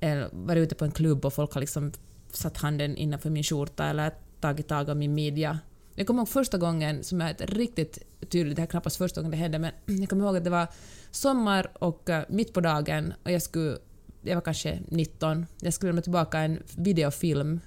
[0.00, 1.92] eller varit ute på en klubb och folk har liksom
[2.32, 5.58] satt handen innanför min skjorta eller tagit tag om min midja.
[5.96, 7.98] Jag kommer ihåg första gången som är riktigt
[8.30, 10.50] tydligt, det här är knappast första gången det hände, men jag kommer ihåg att det
[10.50, 10.66] var
[11.10, 13.78] sommar och uh, mitt på dagen och jag skulle,
[14.22, 17.60] jag var kanske 19, jag skulle lämna tillbaka en videofilm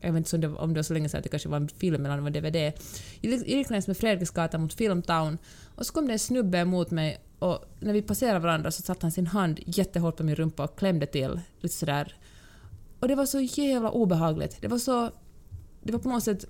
[0.00, 1.56] jag vet inte om det, om det var så länge sedan att det kanske var
[1.56, 2.72] en film eller en DVD.
[3.20, 5.38] Jag gick längs med Fredriksgatan mot Filmtown
[5.74, 9.06] och så kom det en snubbe emot mig och när vi passerade varandra så satte
[9.06, 12.16] han sin hand jättehårt på min rumpa och klämde till lite sådär.
[13.00, 14.56] Och det var så jävla obehagligt.
[14.60, 15.10] Det var så...
[15.82, 16.44] Det var på något sätt...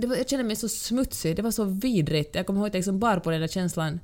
[0.00, 2.34] Det var, jag kände mig så smutsig, det var så vidrigt.
[2.34, 4.00] Jag kommer ihåg att jag liksom bar på den där känslan.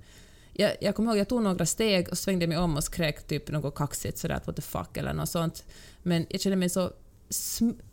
[0.53, 3.27] Jag, jag kommer ihåg att jag tog några steg och svängde mig om och skrek
[3.27, 5.65] typ något kaxigt sådär what the fuck eller något sånt.
[6.03, 6.93] Men jag kände mig så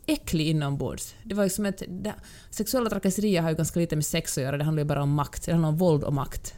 [0.06, 1.14] äcklig inombords.
[1.24, 2.14] Det var liksom ett, det,
[2.50, 5.10] sexuella trakasserier har ju ganska lite med sex att göra, det handlar ju bara om
[5.10, 5.46] makt.
[5.46, 6.54] Det handlar om våld och makt.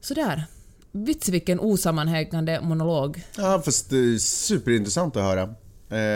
[0.00, 0.44] Sådär.
[0.92, 3.22] Vits vilken osammanhängande monolog.
[3.36, 5.54] Ja, fast det är superintressant att höra.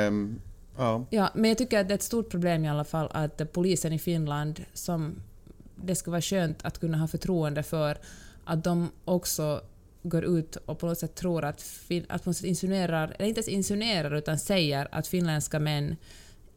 [0.08, 0.40] Um,
[0.76, 1.06] ja.
[1.10, 3.92] ja, men jag tycker att det är ett stort problem i alla fall att polisen
[3.92, 5.22] i Finland, som
[5.76, 7.98] det skulle vara skönt att kunna ha förtroende för,
[8.44, 9.60] att de också
[10.02, 11.64] går ut och på något sätt tror att,
[12.08, 15.96] att på något sätt insinuerar, eller inte ens insinuerar utan säger att finländska män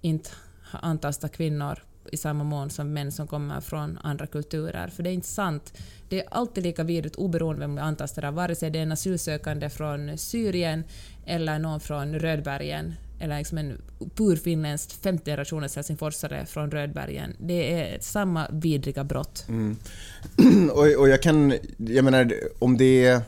[0.02, 0.30] inte
[0.72, 4.88] antastar kvinnor i samma mån som män som kommer från andra kulturer.
[4.88, 5.74] För det är inte sant.
[6.10, 9.70] Det är alltid lika vidrigt oberoende vem vi antastar vare sig det är en asylsökande
[9.70, 10.84] från Syrien
[11.26, 13.82] eller någon från Rödbergen eller liksom en
[14.16, 17.36] purfinländsk femte generationens helsingforsare från Rödbergen.
[17.40, 19.46] Det är samma vidriga brott.
[19.50, 19.78] Mm.
[20.72, 23.22] och, och jag kan, jag menar om det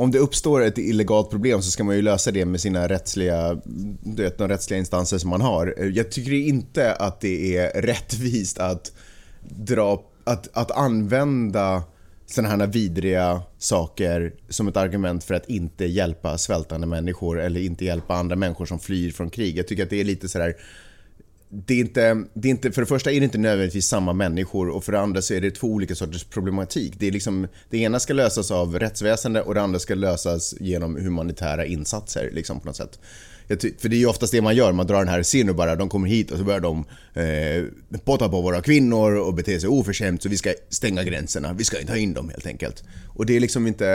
[0.00, 3.60] om det uppstår ett illegalt problem så ska man ju lösa det med sina rättsliga,
[4.02, 5.90] du vet, de rättsliga instanser som man har.
[5.94, 8.92] Jag tycker inte att det är rättvist att,
[9.40, 11.82] dra, att, att använda
[12.32, 17.84] sådana här vidriga saker som ett argument för att inte hjälpa svältande människor eller inte
[17.84, 19.58] hjälpa andra människor som flyr från krig.
[19.58, 20.54] Jag tycker att det är lite sådär
[21.52, 24.68] det är, inte, det är inte, för det första är det inte nödvändigtvis samma människor
[24.68, 26.94] och för det andra så är det två olika sorters problematik.
[26.98, 30.96] Det, är liksom, det ena ska lösas av rättsväsende och det andra ska lösas genom
[30.96, 32.30] humanitära insatser.
[32.32, 33.00] Liksom, på något sätt.
[33.58, 35.76] För det är ju oftast det man gör, man drar den här, ser och bara,
[35.76, 36.84] de kommer hit och så börjar de
[37.14, 41.64] eh, potta på våra kvinnor och bete sig oförskämt så vi ska stänga gränserna, vi
[41.64, 42.84] ska inte ha in dem helt enkelt.
[43.08, 43.88] Och det är liksom inte,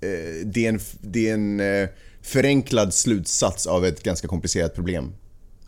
[0.00, 1.88] eh, det är en, det är en eh,
[2.22, 5.12] förenklad slutsats av ett ganska komplicerat problem.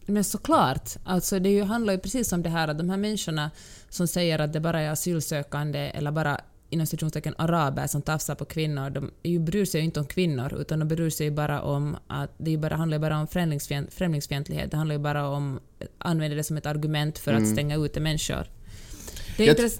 [0.06, 3.50] Men såklart, alltså det handlar ju precis om det här att de här människorna
[3.88, 6.40] som säger att det bara är asylsökande eller bara
[6.72, 10.61] inom citationstecken araber som tafsar på kvinnor, de ju bryr sig ju inte om kvinnor
[10.61, 14.76] utan de bryr sig bara om att det bara, handlar bara om främlingsfient, främlingsfientlighet, det
[14.76, 17.52] handlar ju bara om att använda det som ett argument för att mm.
[17.52, 18.46] stänga ute människor.
[19.37, 19.70] Det är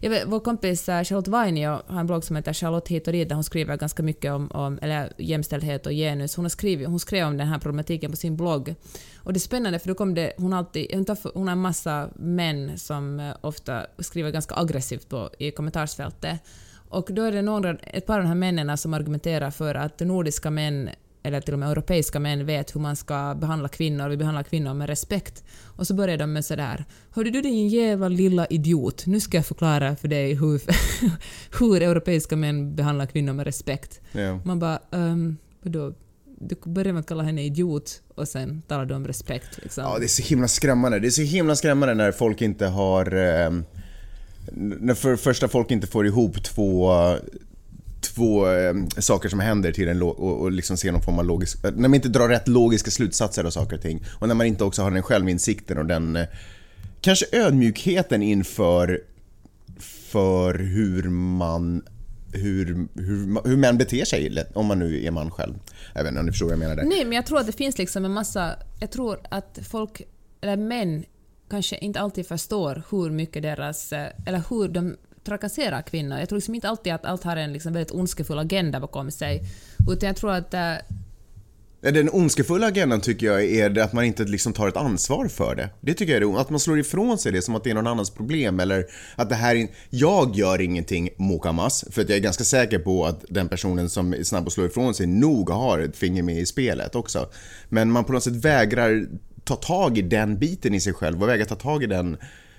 [0.00, 3.12] Jag vet, vår kompis eh, Charlotte Vainio har en blogg som heter Charlotte hit och
[3.12, 6.36] dit där hon skriver ganska mycket om, om eller jämställdhet och genus.
[6.36, 8.74] Hon, har skrivit, hon skrev om den här problematiken på sin blogg.
[9.16, 12.78] Och det är spännande för då kom det, hon, alltid, hon har en massa män
[12.78, 16.40] som eh, ofta skriver ganska aggressivt på, i kommentarsfältet.
[16.88, 20.00] Och då är det några, ett par av de här männen som argumenterar för att
[20.00, 20.90] nordiska män
[21.24, 24.74] eller till och med europeiska män vet hur man ska behandla kvinnor, vi behandlar kvinnor
[24.74, 25.44] med respekt.
[25.76, 29.46] Och så börjar de med sådär ”Hörde du din jävla lilla idiot, nu ska jag
[29.46, 30.62] förklara för dig hur,
[31.58, 34.00] hur europeiska män behandlar kvinnor med respekt”.
[34.14, 34.38] Yeah.
[34.44, 35.94] Man bara um, vadå?
[36.40, 39.58] Du börjar med att kalla henne idiot och sen talar du om respekt.
[39.62, 39.84] Liksom.
[39.84, 40.98] Ja, det är så himla skrämmande.
[41.00, 43.06] Det är så himla skrämmande när folk inte har...
[43.14, 43.50] Eh,
[44.52, 46.92] när för första folk inte får ihop två
[48.14, 51.64] två eh, saker som händer till en och, och liksom ser någon form av logisk...
[51.64, 54.04] Eh, när man inte drar rätt logiska slutsatser av saker och ting.
[54.18, 56.26] Och när man inte också har den självinsikten och den eh,
[57.00, 59.00] kanske ödmjukheten inför
[60.10, 61.82] för hur man
[62.32, 65.54] hur, hur, hur män beter sig, om man nu är man själv.
[65.94, 66.84] Jag vet inte om ni förstår vad jag menar där.
[66.84, 68.56] Nej, men jag tror att det finns liksom en massa...
[68.80, 70.02] Jag tror att folk,
[70.40, 71.04] eller män,
[71.50, 73.92] kanske inte alltid förstår hur mycket deras...
[73.92, 76.18] Eh, eller hur de trakasserar kvinnor.
[76.18, 79.42] Jag tror liksom inte alltid att allt har en liksom väldigt ondskefull agenda bakom sig.
[79.90, 80.54] Utan jag tror att...
[80.54, 80.74] Äh,
[81.80, 85.70] den ondskefulla agendan tycker jag är att man inte liksom tar ett ansvar för det.
[85.80, 86.40] Det tycker jag är det.
[86.40, 89.28] Att man slår ifrån sig det som att det är någon annans problem eller att
[89.28, 89.68] det här är...
[89.90, 94.14] Jag gör ingenting mokamas för att jag är ganska säker på att den personen som
[94.14, 97.28] är snabb att slå ifrån sig nog har ett finger med i spelet också.
[97.68, 99.06] Men man på något sätt vägrar
[99.44, 102.16] ta tag i den biten i sig själv och vägrar ta tag i den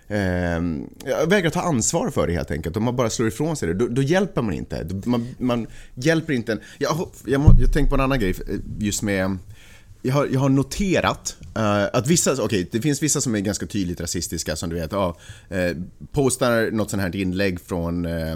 [0.08, 2.78] eh, vägrar ta ansvar för det helt enkelt.
[2.78, 4.88] Om man bara slår ifrån sig det, då, då hjälper man inte.
[5.06, 6.60] Man, man hjälper inte en...
[6.78, 9.38] Jag, jag, jag tänker på en annan grej eh, just med...
[10.02, 13.40] Jag har, jag har noterat uh, att vissa, okej, okay, det finns vissa som är
[13.40, 15.14] ganska tydligt rasistiska som du vet, uh,
[16.12, 18.36] postar något sånt här inlägg från uh,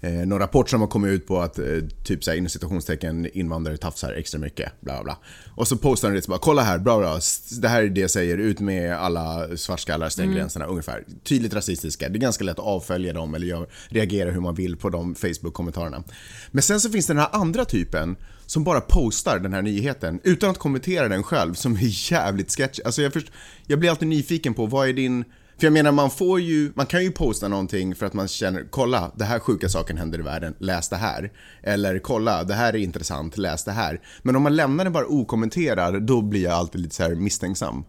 [0.00, 1.64] eh, någon rapport som har kommit ut på att eh,
[2.04, 5.18] typ såhär inom citationstecken invandrare tafsar extra mycket, bla bla bla.
[5.54, 7.20] Och så postar de det så bara kolla här, bra bra,
[7.60, 10.36] det här är det jag säger, ut med alla svartskallar, stäng mm.
[10.36, 11.04] gränserna ungefär.
[11.24, 14.76] Tydligt rasistiska, det är ganska lätt att avfölja dem eller gör, reagera hur man vill
[14.76, 16.02] på de Facebook-kommentarerna.
[16.50, 20.20] Men sen så finns det den här andra typen som bara postar den här nyheten
[20.24, 22.82] utan att kommentera den själv som är jävligt sketchy.
[22.84, 23.32] Alltså jag, först,
[23.66, 25.24] jag blir alltid nyfiken på vad är din
[25.60, 28.66] för jag menar, man får ju, man kan ju posta någonting för att man känner,
[28.70, 31.32] kolla, det här sjuka saken händer i världen, läs det här.
[31.62, 34.00] Eller kolla, det här är intressant, läs det här.
[34.22, 37.84] Men om man lämnar det bara okommenterad, då blir jag alltid lite så här misstänksam.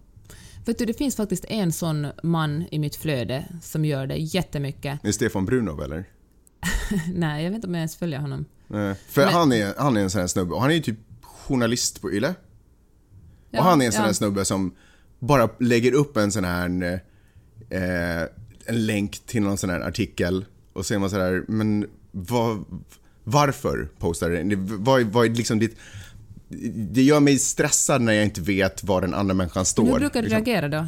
[0.66, 5.04] Vet du, det finns faktiskt en sån man i mitt flöde som gör det jättemycket.
[5.04, 6.06] Är det Stefan Brunov eller?
[7.14, 8.46] Nej, jag vet inte om jag ens följer honom.
[8.68, 9.34] Nej, för Men...
[9.34, 12.12] han, är, han är en sån här snubbe, och han är ju typ journalist på
[12.12, 12.34] YLE.
[13.50, 14.76] Ja, och han är en sån här snubbe som
[15.20, 17.02] bara lägger upp en sån här
[17.72, 18.22] eh,
[18.66, 22.66] en länk till någon sån här artikel och så är man sådär, men vad,
[23.24, 24.84] varför postar du den?
[24.84, 25.78] Vad, vad är liksom ditt...
[26.76, 29.86] Det gör mig stressad när jag inte vet var den andra människan står.
[29.86, 30.46] hur brukar du liksom.
[30.46, 30.88] reagera då?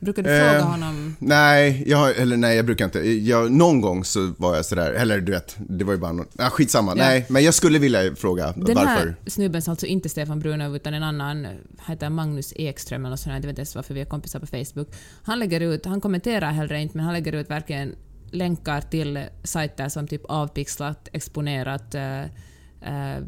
[0.00, 1.16] Brukar du fråga eh, honom?
[1.18, 2.98] Nej, jag, eller nej, jag brukar inte.
[3.10, 6.30] Jag, någon gång så var jag sådär, eller du vet, det var ju bara något,
[6.38, 6.90] ah, skitsamma.
[6.96, 7.04] Ja.
[7.04, 8.74] Nej, men jag skulle vilja fråga Den varför.
[8.74, 11.46] Den här snubben, alltså inte Stefan Brunöv utan en annan,
[11.86, 14.88] heter Magnus Ekström eller sådär, jag vet inte ens varför vi är kompisar på Facebook.
[15.22, 17.94] Han lägger ut, han kommenterar heller inte, men han lägger ut verkligen
[18.30, 22.22] länkar till sajter som typ avpixlat, exponerat, uh,
[22.92, 23.26] uh,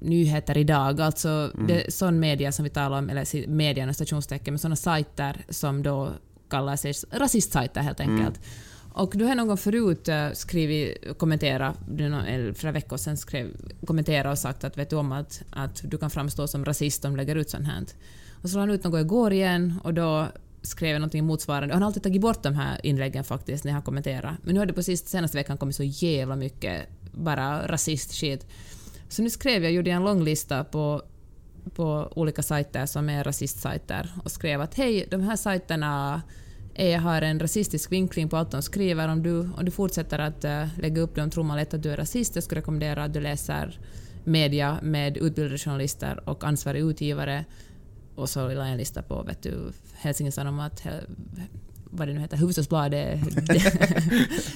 [0.00, 1.66] nyheter idag, alltså mm.
[1.66, 5.82] det, sån media som vi talar om, eller media och stationstecken, men såna sajter som
[5.82, 6.10] då
[6.48, 8.16] kallar sig rasistsajter helt mm.
[8.16, 8.36] enkelt.
[8.36, 8.48] Mm.
[8.92, 13.48] Och du har någon gång förut uh, skrivit, kommenterat, eller flera veckor sedan skrev,
[13.86, 17.10] kommenterat och sagt att vet du om att, att du kan framstå som rasist om
[17.10, 17.84] du lägger ut sånt här.
[18.42, 20.26] Och så la han ut något igår igen och då
[20.62, 21.74] skrev jag någonting motsvarande.
[21.74, 24.34] Han har alltid tagit bort de här inläggen faktiskt när jag har kommenterat.
[24.42, 28.46] Men nu har det på sist, senaste veckan kommit så jävla mycket bara rasist-shit.
[29.10, 31.02] Så nu skrev jag, gjorde jag en lång lista på
[31.74, 36.22] på olika sajter som är rasistsajter och skrev att hej, de här sajterna
[36.74, 39.08] är, har en rasistisk vinkling på allt de skriver.
[39.08, 41.90] Om du, om du fortsätter att uh, lägga upp dem tror man lätt att du
[41.90, 43.78] är rasist, jag skulle rekommendera att du läser
[44.24, 47.44] media med utbildade journalister och ansvarig utgivare.
[48.14, 50.82] Och så la jag en lista på vet du, Helsingin Sanomat,
[51.84, 53.20] vad det nu heter, Hufvudstadsbladet,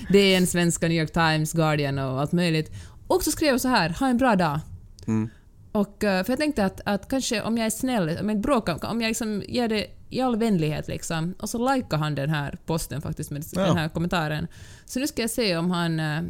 [0.13, 2.73] DN, Svenska, New York Times, Guardian och allt möjligt.
[3.07, 4.61] Och så skrev jag så här, ha en bra dag.
[5.07, 5.29] Mm.
[5.73, 8.85] Och, eh, för jag tänkte att, att kanske om jag är snäll, om jag bråkar,
[8.91, 12.59] om jag liksom ger det i all vänlighet liksom, och så likar han den här
[12.67, 13.61] posten faktiskt med Ja.
[13.67, 14.47] den här kommentaren.
[14.85, 16.01] Så nu ska jag se om han...
[16.01, 16.23] eh,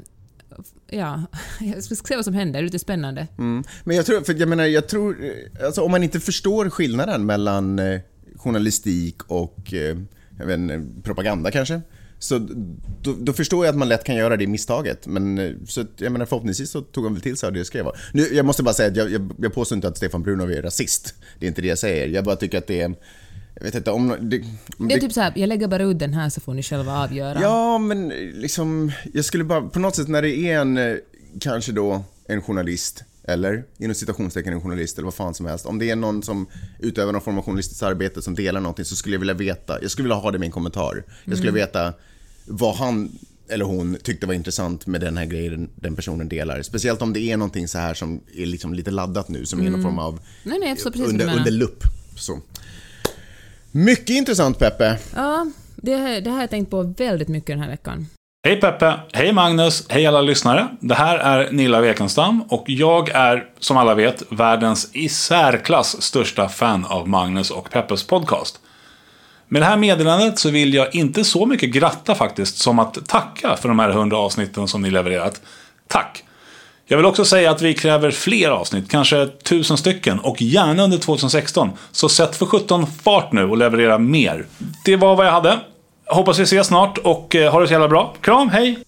[0.90, 1.22] Ja,
[1.60, 3.26] jag ska se vad som händer, det är lite spännande.
[3.38, 3.64] Mm.
[3.84, 7.26] Men jag tror, för jag menar, jag tror, eh, alltså om man inte förstår skillnaden
[7.26, 7.80] mellan
[8.36, 9.72] journalistik och
[10.38, 10.60] jag vet,
[11.04, 11.80] propaganda kanske,
[12.24, 12.38] så
[13.02, 15.06] då, då förstår jag att man lätt kan göra det misstaget.
[15.06, 17.66] Men eh, så jag menar, förhoppningsvis så tog han väl till sig av det jag
[17.66, 17.86] skrev.
[18.12, 20.62] Nu, jag måste bara säga att jag, jag, jag påstår inte att Stefan Brunov är
[20.62, 21.14] rasist.
[21.38, 22.08] Det är inte det jag säger.
[22.08, 22.94] Jag bara tycker att det är...
[23.54, 24.16] Jag vet inte om...
[24.20, 24.42] Det,
[24.78, 26.62] om Det är typ så här, jag lägger bara ut den här så får ni
[26.62, 27.40] själva avgöra.
[27.40, 30.96] Ja, men liksom, jag skulle bara, på något sätt när det är en, eh,
[31.40, 35.66] kanske då en journalist, eller inom citationstecken en journalist eller vad fan som helst.
[35.66, 36.46] Om det är någon som
[36.78, 39.90] utövar någon form av journalistiskt arbete som delar någonting så skulle jag vilja veta, jag
[39.90, 41.04] skulle vilja ha det i min kommentar.
[41.24, 41.92] Jag skulle veta
[42.46, 46.62] vad han eller hon tyckte var intressant med den här grejen den personen delar.
[46.62, 49.70] Speciellt om det är någonting så här som är liksom lite laddat nu, som är
[49.70, 51.84] någon form av Nej, nej, under, under lupp.
[52.16, 52.40] Så.
[53.72, 54.98] Mycket intressant Peppe.
[55.14, 58.06] Ja, det, här- det har jag tänkt på väldigt mycket den här veckan.
[58.46, 60.68] Hej Peppe, hej Magnus, hej alla lyssnare.
[60.80, 66.48] Det här är Nilla Wekenstam och jag är, som alla vet, världens i särklass största
[66.48, 68.60] fan av Magnus och Peppes podcast.
[69.48, 73.56] Med det här meddelandet så vill jag inte så mycket gratta faktiskt som att tacka
[73.56, 75.40] för de här 100 avsnitten som ni levererat.
[75.88, 76.24] Tack!
[76.86, 80.98] Jag vill också säga att vi kräver fler avsnitt, kanske tusen stycken och gärna under
[80.98, 81.70] 2016.
[81.92, 84.46] Så sätt för 17 fart nu och leverera mer.
[84.84, 85.60] Det var vad jag hade.
[86.06, 88.14] Hoppas vi ses snart och eh, ha det så jävla bra.
[88.20, 88.78] Kram, hej!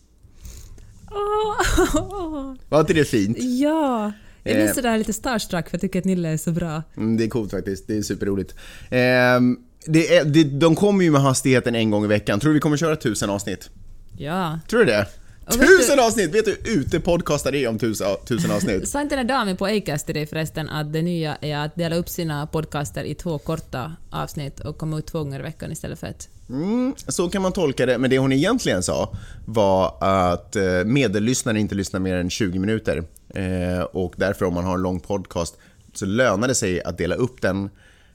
[2.69, 3.37] Var inte det fint?
[3.40, 4.12] Ja!
[4.42, 4.62] Jag Eh.
[4.64, 6.83] blir sådär lite starstruck för jag tycker att Nille är så bra.
[6.97, 8.55] Mm, det är coolt faktiskt, det är superroligt.
[8.90, 12.40] Ehm, det är, det, de kommer ju med hastigheten en gång i veckan.
[12.40, 13.70] Tror du vi kommer köra tusen avsnitt?
[14.16, 14.59] Ja.
[14.68, 15.07] Tror du det?
[15.51, 16.35] Tusen du- avsnitt!
[16.35, 18.88] Vet du hur ute podcastar är om tusen, tusen avsnitt?
[18.88, 21.75] Sa inte den där damen på Acast till dig förresten att det nya är att
[21.77, 25.72] dela upp sina podcaster i två korta avsnitt och komma ut två gånger i veckan
[25.72, 26.29] istället för ett?
[26.49, 31.61] Mm, så kan man tolka det, men det hon egentligen sa var att eh, medellyssnare
[31.61, 33.05] inte lyssnar mer än 20 minuter.
[33.35, 35.57] Eh, och därför om man har en lång podcast
[35.94, 37.70] så lönar det sig att dela upp den.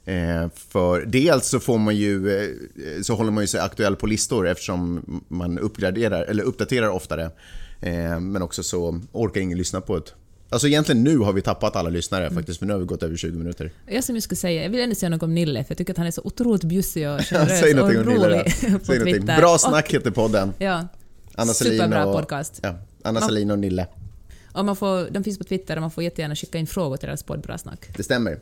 [0.06, 4.08] Eh, för dels så får man ju, eh, så håller man ju sig aktuell på
[4.08, 7.32] listor eftersom man uppgraderar, eller uppdaterar oftare.
[7.82, 10.14] Eh, men också så orkar ingen lyssna på ett
[10.50, 13.16] Alltså egentligen nu har vi tappat alla lyssnare faktiskt, för nu har vi gått över
[13.16, 13.72] 20 minuter.
[13.88, 15.94] Jag som jag skulle säga, jag vill ändå säga något om Nille, för jag tycker
[15.94, 18.80] att han är så otroligt bjussig och generös Säg och Nille rolig då.
[18.80, 18.86] på.
[18.86, 19.38] Twitter.
[19.38, 20.54] Bra Och- snack heter podden.
[20.58, 20.88] Ja.
[21.36, 22.60] Anna Superbra och, podcast.
[22.64, 23.88] Ja, Anna Selin och Nille.
[24.54, 27.08] Och man får, de finns på Twitter och man får jättegärna skicka in frågor till
[27.08, 27.80] deras podd Bra Snack.
[27.98, 28.40] Det stämmer.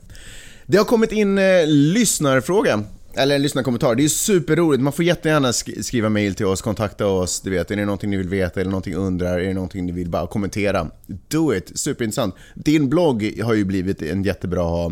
[0.66, 2.84] Det har kommit in eh, lyssnarfråga.
[3.14, 3.96] Eller en lyssnarkommentar.
[3.96, 4.84] Det är superroligt.
[4.84, 7.42] Man får jättegärna sk- skriva mail till oss, kontakta oss.
[7.42, 9.40] Du vet, är det någonting ni vill veta eller någonting undrar?
[9.40, 10.88] Är det någonting ni vill bara kommentera?
[11.28, 11.72] Do it!
[11.80, 12.36] Superintressant.
[12.56, 14.86] Din blogg har ju blivit en jättebra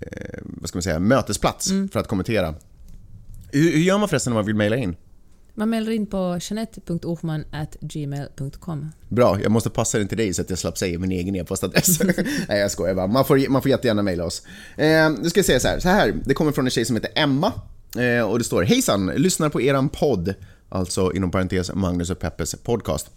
[0.00, 2.54] eh, vad ska man säga, mötesplats för att kommentera.
[3.52, 4.96] Hur, hur gör man förresten när man vill mejla in?
[5.58, 8.92] Man mejlar in på jeanette.ohman.gmail.com.
[9.08, 12.00] Bra, jag måste passa den till dig så att jag slapp säga min egen e-postadress.
[12.48, 13.06] Nej, jag skojar bara.
[13.06, 14.42] Man får, man får jättegärna mejla oss.
[14.76, 16.14] Eh, nu ska jag säga så här, så här.
[16.24, 17.52] Det kommer från en tjej som heter Emma.
[17.96, 20.34] Eh, och det står Hejsan, lyssnar på eran podd.
[20.68, 23.10] Alltså inom parentes Magnus och Peppes podcast.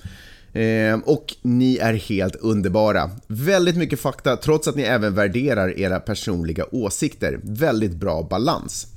[0.53, 3.09] Eh, och ni är helt underbara.
[3.27, 7.39] Väldigt mycket fakta trots att ni även värderar era personliga åsikter.
[7.43, 8.87] Väldigt bra balans.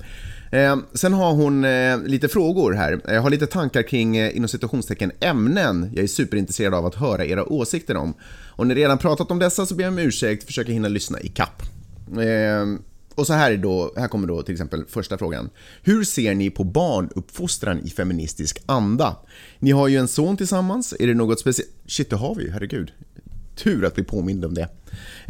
[0.51, 3.01] Eh, sen har hon eh, lite frågor här.
[3.05, 7.25] Jag har lite tankar kring eh, inom citationstecken ämnen jag är superintresserad av att höra
[7.25, 8.15] era åsikter om.
[8.57, 11.29] Om ni redan pratat om dessa så ber jag om ursäkt, försöker hinna lyssna i
[11.29, 11.63] kapp.
[12.13, 12.81] Eh,
[13.15, 15.51] och så här, är då, här kommer då till exempel första frågan.
[15.83, 19.17] Hur ser ni på barnuppfostran i feministisk anda?
[19.59, 21.71] Ni har ju en son tillsammans, är det något speciellt?
[21.87, 22.93] Shit, det har vi ju, herregud.
[23.55, 24.69] Tur att vi påminner om det.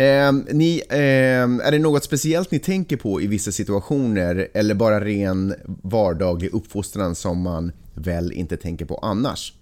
[0.05, 5.05] Eh, ni, eh, är det något speciellt ni tänker på i vissa situationer eller bara
[5.05, 9.53] ren vardaglig uppfostran som man väl inte tänker på annars?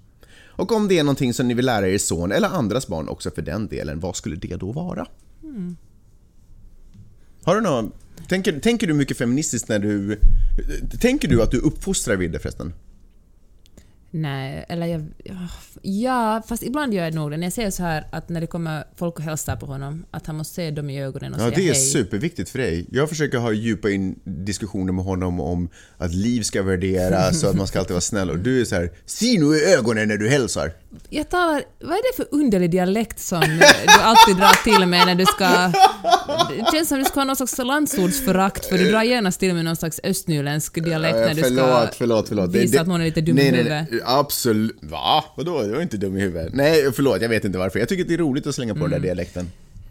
[0.54, 3.30] Och om det är någonting som ni vill lära er son eller andras barn också
[3.30, 5.06] för den delen, vad skulle det då vara?
[7.44, 7.92] Har du någon,
[8.28, 10.18] tänker, tänker du mycket feministiskt när du...
[11.00, 12.72] Tänker du att du uppfostrar Vidde förresten?
[14.14, 15.06] Nej, eller jag...
[15.82, 17.36] Ja, fast ibland gör jag nog det.
[17.36, 20.26] När jag säger så här att när det kommer folk och hälsar på honom, att
[20.26, 21.90] han måste se dem i ögonen och Ja, säga det är hej.
[21.90, 22.86] superviktigt för dig.
[22.90, 27.56] Jag försöker ha djupa in diskussioner med honom om att liv ska värderas och att
[27.56, 28.30] man ska alltid vara snäll.
[28.30, 30.72] Och du är så här, se nu i ögonen när du hälsar.
[31.10, 31.62] Jag talar...
[31.80, 33.62] Vad är det för underlig dialekt som du
[34.02, 35.72] alltid drar till med när du ska...
[36.56, 39.64] Det känns som du ska ha någon slags landsordsförakt för du drar gärna till med
[39.64, 42.50] någon slags östnyländsk dialekt när du ska förlåt, förlåt, förlåt.
[42.50, 43.88] visa att någon är lite dum i huvudet.
[44.04, 44.76] Absolut.
[44.82, 45.24] Va?
[45.36, 45.62] Vadå?
[45.62, 46.54] Du är inte dum i huvudet.
[46.54, 47.78] Nej, förlåt, jag vet inte varför.
[47.78, 49.00] Jag tycker det är roligt att slänga på den Mm.
[49.00, 49.50] där dialekten.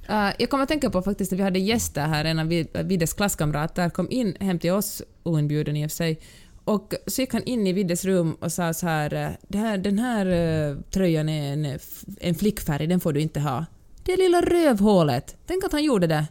[0.10, 2.78] Uh, jag kommer att tänka på faktiskt att vi hade gäster här, en av Vid-
[2.88, 6.20] Viddes klasskamrater kom in hem till oss, oinbjuden i och för sig,
[6.64, 10.00] och så gick han in i Viddes rum och sa så här, eh, här den
[10.00, 13.66] här eh, tröjan är en, f- en flickfärg, den får du inte ha.
[14.04, 15.36] Det lilla rövhålet!
[15.48, 16.26] Tänk att han gjorde det.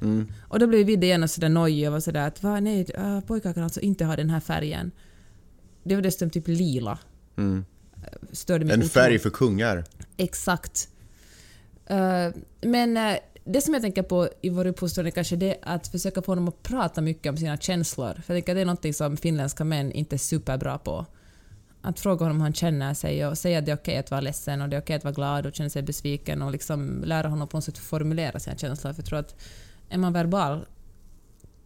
[0.49, 3.53] Och då blev Vidde genast sådär nojig och var sådär att Va, nej, uh, pojkar
[3.53, 4.91] kan alltså inte ha den här färgen.
[5.85, 6.99] Det var dessutom typ lila.
[7.37, 7.65] Mm.
[8.33, 8.93] Störde mig En otroligt.
[8.93, 9.85] färg för kungar.
[10.17, 10.89] Exakt.
[11.87, 12.29] Eh,
[12.61, 16.23] men eh, det som jag tänker på i vår uppfostran är kanske det att försöka
[16.23, 18.13] få honom att prata mycket om sina känslor.
[18.15, 21.07] För jag tänker att det är något som finländska män inte är superbra på.
[21.83, 24.21] Att fråga honom hur han känner sig och säga att det är okej att vara
[24.21, 27.29] ledsen och det är okej att vara glad och känna sig besviken och liksom lära
[27.29, 28.93] honom på något sätt formulera sina känslor.
[28.93, 29.35] För jag tror att
[29.89, 30.67] är man verbal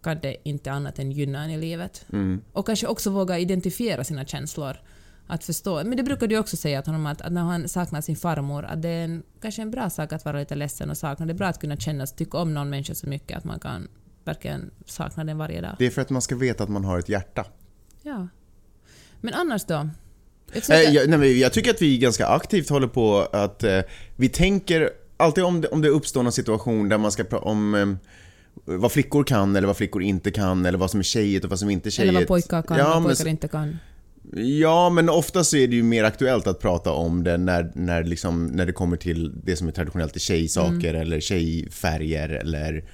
[0.03, 2.07] kan det inte annat än gynna en i livet.
[2.13, 2.41] Mm.
[2.53, 4.77] Och kanske också våga identifiera sina känslor.
[5.27, 5.85] Att förstå.
[5.85, 8.65] Men det brukar du också säga till honom att, att när han saknar sin farmor,
[8.65, 11.27] att det är en, kanske en bra sak att vara lite ledsen och sakna.
[11.27, 13.89] Det är bra att kunna känna, tycka om någon människa så mycket att man kan
[14.25, 15.77] verkligen sakna den varje dag.
[15.79, 17.45] Det är för att man ska veta att man har ett hjärta.
[18.03, 18.29] Ja.
[19.21, 19.75] Men annars då?
[19.75, 23.65] Jag Eh, försöker- jag, nej, men jag tycker att vi ganska aktivt håller på att
[23.65, 23.81] eh,
[24.17, 27.75] vi tänker alltid om det, om det uppstår någon situation där man ska prata om
[27.75, 27.87] eh,
[28.79, 31.59] vad flickor kan eller vad flickor inte kan eller vad som är tjejigt och vad
[31.59, 32.09] som inte är tjejigt.
[32.11, 33.79] Eller vad pojkar kan ja, och vad pojkar inte kan.
[34.33, 38.05] Ja, men ofta så är det ju mer aktuellt att prata om det när, när,
[38.05, 41.01] liksom, när det kommer till det som är traditionellt tjejsaker Mm.
[41.03, 42.85] eller tjejfärger eller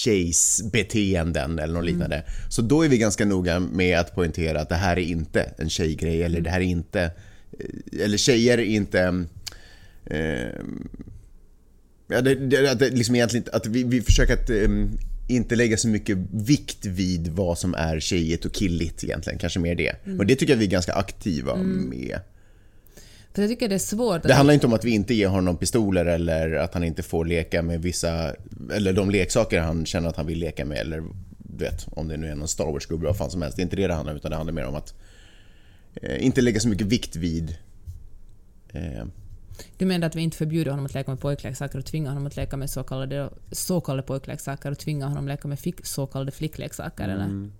[0.00, 2.22] tjejsbeteenden eller något liknande.
[2.48, 5.70] Så då är vi ganska noga med att poängtera att det här är inte en
[5.70, 7.02] tjejgrej eller det här är inte...
[7.02, 9.24] eh, Eller tjejer är inte...
[10.06, 10.60] Eh,
[12.08, 14.68] ja, det, det, det liksom egentligen, att vi, vi försöker att eh,
[15.30, 19.74] inte lägga så mycket vikt vid vad som är tjejigt och killigt egentligen, kanske mer
[19.74, 19.94] det.
[20.18, 22.20] Och det tycker jag vi är ganska aktiva med.
[23.34, 24.22] För jag tycker det är svårt.
[24.22, 27.24] Det handlar inte om att vi inte ger honom pistoler eller att han inte får
[27.24, 28.34] leka med vissa,
[28.72, 31.02] eller de leksaker han känner att han vill leka med eller
[31.38, 33.56] du vet, om det nu är någon Star Wars-gubbe vad fan som helst.
[33.56, 34.94] Det är inte det det handlar om utan det handlar mer om att
[35.94, 37.56] eh, inte lägga så mycket vikt vid
[38.72, 39.04] eh,
[39.78, 42.36] Du menar att vi inte förbjuder honom att leka med pojkleksaker och tvingar honom att
[42.36, 46.06] leka med så kallade, så kallade pojkleksaker och tvingar honom att leka med fick, så
[46.06, 47.16] kallade flickleksaker, Mm.
[47.16, 47.50] eller?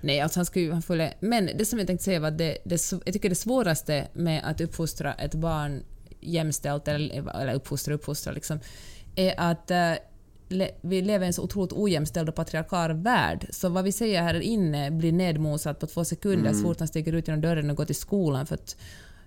[0.00, 0.72] Nej, alltså han skulle.
[0.88, 3.34] Han lä- Men det som jag tänkte säga var att det, det, jag tycker det
[3.34, 5.82] svåraste med att uppfostra ett barn
[6.20, 8.58] jämställt, eller, eller uppfostra uppfostra liksom,
[9.16, 9.92] är att eh,
[10.48, 13.46] le, vi lever i en så otroligt ojämställd och patriarkal värld.
[13.50, 17.12] Så vad vi säger här inne blir nedmosat på två sekunder så fort han stiger
[17.12, 18.46] ut genom dörren och går till skolan.
[18.46, 18.76] För att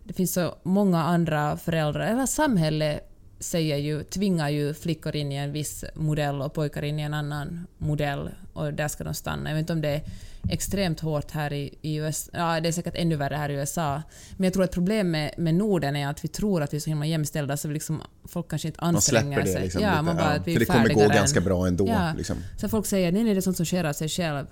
[0.08, 5.36] det finns så många andra föräldrar, eller samhället säger ju, tvingar ju flickor in i
[5.36, 9.50] en viss modell och pojkar in i en annan modell och där ska de stanna.
[9.50, 10.02] Jag vet inte om det är
[10.50, 14.02] extremt hårt här i, i USA, ja det är säkert ännu värre här i USA.
[14.38, 16.82] Men jag tror att problemet med, med Norden är att vi tror att vi är
[16.82, 19.62] så himla jämställda så vi liksom, folk kanske inte man anstränger sig.
[19.62, 20.02] liksom ja, lite.
[20.02, 21.88] man bara, ja, att vi för är det kommer gå än- ganska bra ändå.
[21.88, 22.13] Ja.
[22.17, 22.38] Liksom.
[22.58, 24.46] Så folk säger nej, nej, det är sånt som sker av sig själv.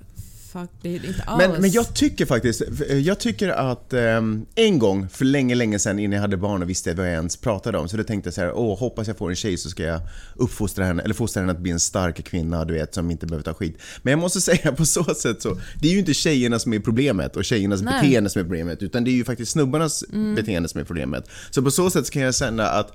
[0.55, 1.37] Fuck, är inte alls...
[1.37, 2.61] Men, men jag tycker faktiskt,
[3.03, 6.69] jag tycker att ehm, en gång för länge, länge sedan innan jag hade barn och
[6.69, 9.17] visste vad jag ens pratade om, så då tänkte jag så här, åh, hoppas jag
[9.17, 10.01] får en tjej så ska jag
[10.35, 13.43] uppfostra henne, eller fostra henne att bli en stark kvinna, du vet, som inte behöver
[13.43, 13.77] ta skit.
[14.01, 16.79] Men jag måste säga på så sätt så, det är ju inte tjejerna som är
[16.79, 17.93] problemet och tjejernas Nej.
[17.93, 20.03] beteende som är problemet, utan det är ju faktiskt snubbarnas
[20.35, 21.29] beteende som är problemet.
[21.49, 22.91] Så på så sätt kan jag känna att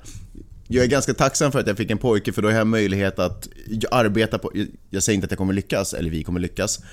[0.69, 3.19] jag är ganska tacksam för att jag fick en pojke för då har jag möjlighet
[3.19, 3.49] att
[3.91, 4.53] arbeta på,
[4.91, 6.85] jag säger inte att jag kommer lyckas, eller vi kommer lyckas, Eh,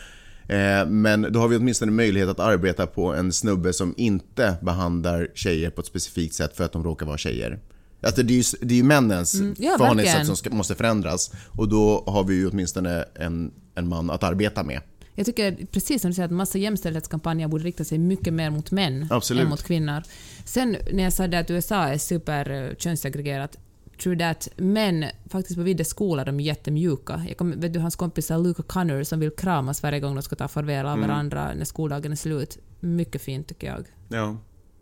[0.87, 5.69] Men då har vi åtminstone möjlighet att arbeta på en snubbe som inte behandlar tjejer
[5.69, 7.59] på ett specifikt sätt för att de råkar vara tjejer.
[8.01, 11.31] Alltså det är ju, det är ju männens Mm, ja, förhållningssätt som ska, måste förändras.
[11.47, 14.81] Och då har vi ju åtminstone en, en man att arbeta med.
[15.15, 18.71] Jag tycker precis som du säger att massa jämställdhetskampanjer borde rikta sig mycket mer mot
[18.71, 19.43] män Absolut.
[19.43, 20.03] än mot kvinnor.
[20.45, 23.57] Sen när jag sa det att USA är super eh, könssegregerat,
[24.03, 27.21] true that, men faktiskt på Viddes skola är de jättemjuka.
[27.27, 30.35] Jag kom, vet du hans kompisar Luca Connor som vill kramas varje gång de ska
[30.35, 31.09] ta farväl av Mm.
[31.09, 32.57] varandra när skoldagen är slut.
[32.79, 33.85] Mycket fint tycker jag.
[34.09, 34.37] Ja,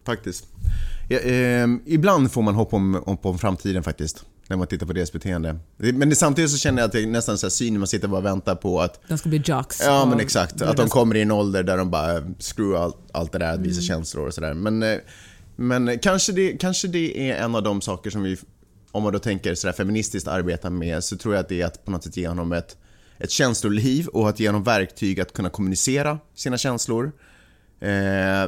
[0.05, 0.45] faktiskt.
[1.09, 4.25] Ja, eh, ibland får man hopp om, om, om framtiden faktiskt.
[4.47, 5.59] När man tittar på deras beteende.
[5.77, 7.87] Men det, samtidigt så känner jag att det är nästan så här syn när man
[7.87, 9.81] sitter och bara väntar på att De ska bli jocks.
[9.85, 13.31] Ja men exakt, att de kommer i en ålder där de bara screw allt, allt
[13.31, 14.53] det där, att visa känslor och sådär.
[14.53, 14.97] Men eh,
[15.55, 18.37] Men kanske det, kanske det är en av de saker som vi,
[18.95, 21.85] om man då tänker sådär feministiskt arbeta med, så tror jag att det är att
[21.85, 22.77] på något sätt ge honom ett,
[23.17, 27.05] ett känsloliv och att ge honom verktyg att kunna kommunicera sina känslor.
[27.79, 27.89] Eh,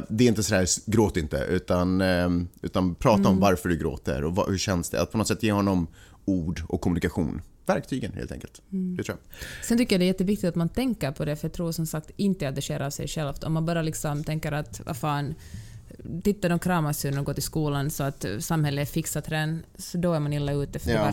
[0.08, 2.28] det är inte sådär, gråt inte, utan, eh,
[2.62, 5.02] utan prata om varför du gråter och vad, hur känns det?
[5.02, 5.86] Att på något sätt ge honom
[6.24, 7.42] ord och kommunikation.
[7.66, 8.62] Verktygen helt enkelt.
[8.68, 9.38] Det tror jag.
[9.64, 11.86] Sen tycker jag det är jätteviktigt att man tänker på det, för jag tror som
[11.86, 13.44] sagt inte att det sker av sig självt.
[13.44, 15.34] Om man bara liksom tänker att vad fan,
[16.24, 19.62] titta de kramas ju när de går till skolan så att samhället är fixat redan,
[19.78, 20.78] så då är man illa ute.
[20.78, 21.12] För Ja.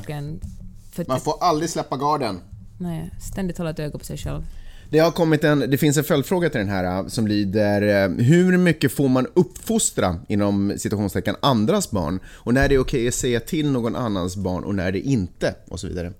[0.91, 2.39] För att, Man får aldrig släppa garden.
[2.79, 4.43] nej, ständigt hålla ett öga på sig själv.
[4.89, 8.09] Det har kommit en, det finns en följdfråga till den här äh, som lyder äh,
[8.25, 12.19] Hur mycket får man uppfostra inom citationstecken andras barn?
[12.27, 15.55] Och när det är okej att säga till någon annans barn och när det inte?
[15.69, 16.13] Och så vidare.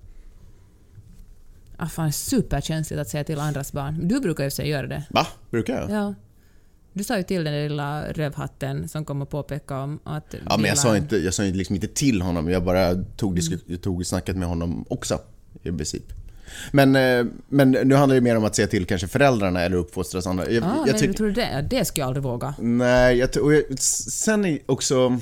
[1.78, 4.08] Ah, fan, superkänsligt att säga till andras barn.
[4.08, 5.04] Du brukar ju säga göra det.
[5.10, 5.28] Va?
[5.52, 5.90] Brukar jag?
[5.92, 6.14] Ja.
[6.98, 10.36] Du sa ju till den där lilla rövhatten som kom och påpekade om att...
[10.50, 13.58] Ja, men jag sa, inte, jag sa liksom inte till honom, jag bara tog, disku,
[13.68, 15.20] jag tog snacket med honom också.
[15.64, 16.04] I princip.
[16.72, 20.28] Men, eh, men nu handlar det mer om att säga till kanske föräldrarna eller uppfostras
[20.28, 20.50] andra.
[20.52, 21.68] Jag, Ah, jag men tycker- tror du det?
[21.70, 22.54] Det skulle jag aldrig våga.
[22.60, 25.20] Nej, jag, och jag, sen är också...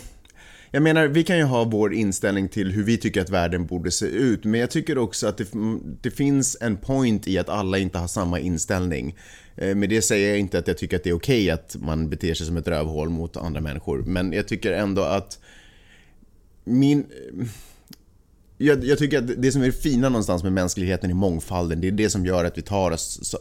[0.71, 3.91] Jag menar, vi kan ju ha vår inställning till hur vi tycker att världen borde
[3.91, 5.47] se ut, men jag tycker också att det,
[6.01, 9.15] det finns en point i att alla inte har samma inställning.
[9.56, 12.10] Eh, med det säger jag inte att jag tycker att det är okej att man
[12.10, 15.39] beter sig som ett rövhål mot andra människor, men jag tycker ändå att
[16.64, 16.99] min...
[16.99, 17.45] Eh,
[18.58, 21.88] jag, jag tycker att det som är det fina någonstans med mänskligheten i mångfalden, det
[21.88, 23.36] är det som gör att vi tar oss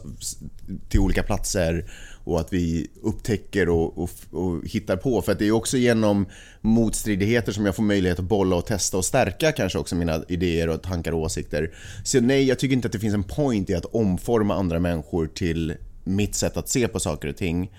[0.89, 1.85] till olika platser
[2.23, 5.21] och att vi upptäcker och, och, och hittar på.
[5.21, 6.25] För att det är också genom
[6.61, 10.69] motstridigheter som jag får möjlighet att bolla och testa och stärka kanske också mina idéer
[10.69, 11.71] och tankar och åsikter.
[12.03, 15.27] Så nej, jag tycker inte att det finns en point i att omforma andra människor
[15.27, 15.73] till
[16.03, 17.71] mitt sätt att se på saker och ting.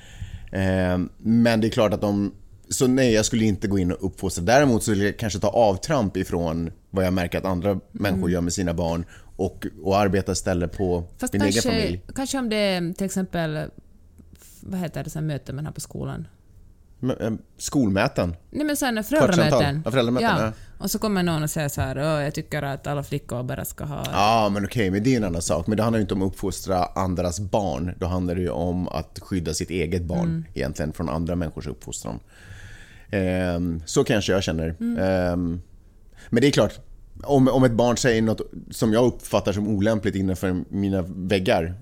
[0.52, 2.32] Eh, men det är klart att de
[2.68, 4.44] så nej, jag skulle inte gå in och uppfostra.
[4.44, 8.40] Däremot så skulle jag kanske ta avtramp ifrån vad jag märker att andra människor gör
[8.40, 9.04] med sina barn
[9.36, 12.00] och, och arbeta istället på Fast min egen kanske, familj.
[12.14, 13.70] kanske om det är till exempel...
[14.60, 16.26] Vad heter det, så här möten man har på skolan?
[17.10, 18.36] Eh, Skolmäten.
[18.50, 19.82] Nej men sådana föräldramöten.
[19.84, 20.52] Ja, föräldramöten, ja.
[20.78, 23.64] Och så kommer någon och säger så här, "Åh, jag tycker att alla flickor bara
[23.64, 24.04] ska ha...
[24.12, 25.66] Ja, men okej, men det är en annan sak.
[25.66, 27.94] Men det handlar ju inte om att uppfostra andras barn.
[27.98, 32.20] Då handlar det ju om att skydda sitt eget barn egentligen från andra människors uppfostran.
[33.10, 34.68] Ehm, så kanske jag känner.
[35.00, 35.60] Ehm,
[36.30, 36.80] men det är klart,
[37.22, 38.40] om, om ett barn säger något
[38.70, 41.74] som jag uppfattar som olämpligt innanför mina väggar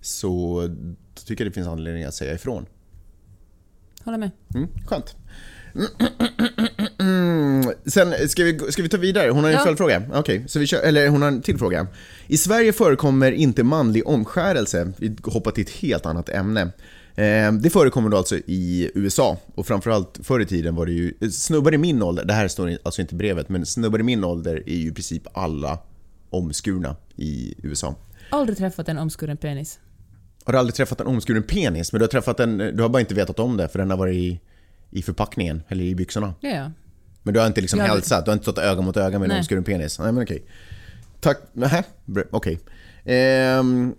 [0.00, 0.62] så
[1.26, 2.66] tycker jag det finns anledning att säga ifrån.
[4.08, 4.30] Håller med.
[4.54, 5.16] Mm, skönt.
[7.86, 9.30] Sen ska vi, ska vi ta vidare?
[9.30, 9.64] Hon har en Ja.
[9.64, 10.02] följdfråga.
[10.14, 11.86] Okej, kör, eller hon har en till fråga.
[12.26, 14.92] I Sverige förekommer inte manlig omskärelse.
[14.96, 16.60] Vi hoppar till ett helt annat ämne.
[17.14, 21.30] Eh, Det förekommer då alltså i USA och framförallt förr i tiden var det ju
[21.30, 24.24] snubbar i min ålder, det här står alltså inte i brevet, men snubbar i min
[24.24, 25.78] ålder är ju i princip alla
[26.30, 27.94] omskurna i USA.
[28.30, 29.78] Aldrig träffat en omskuren penis.
[30.48, 31.92] Har du aldrig träffat en omskuren penis?
[31.92, 33.96] Men du har träffat en, du har bara inte vetat om det för den har
[33.96, 34.40] varit i,
[34.90, 36.34] i förpackningen eller i byxorna.
[36.40, 36.70] Ja, ja.
[37.22, 38.24] Men du har inte liksom Jag- hälsat?
[38.24, 39.98] Du har inte stått öga mot öga med en omskuren penis?
[39.98, 40.42] Nej men okej.
[41.20, 41.38] Tack.
[41.52, 41.82] Nähä?
[42.30, 42.58] Okej.
[43.04, 43.94] Ehm,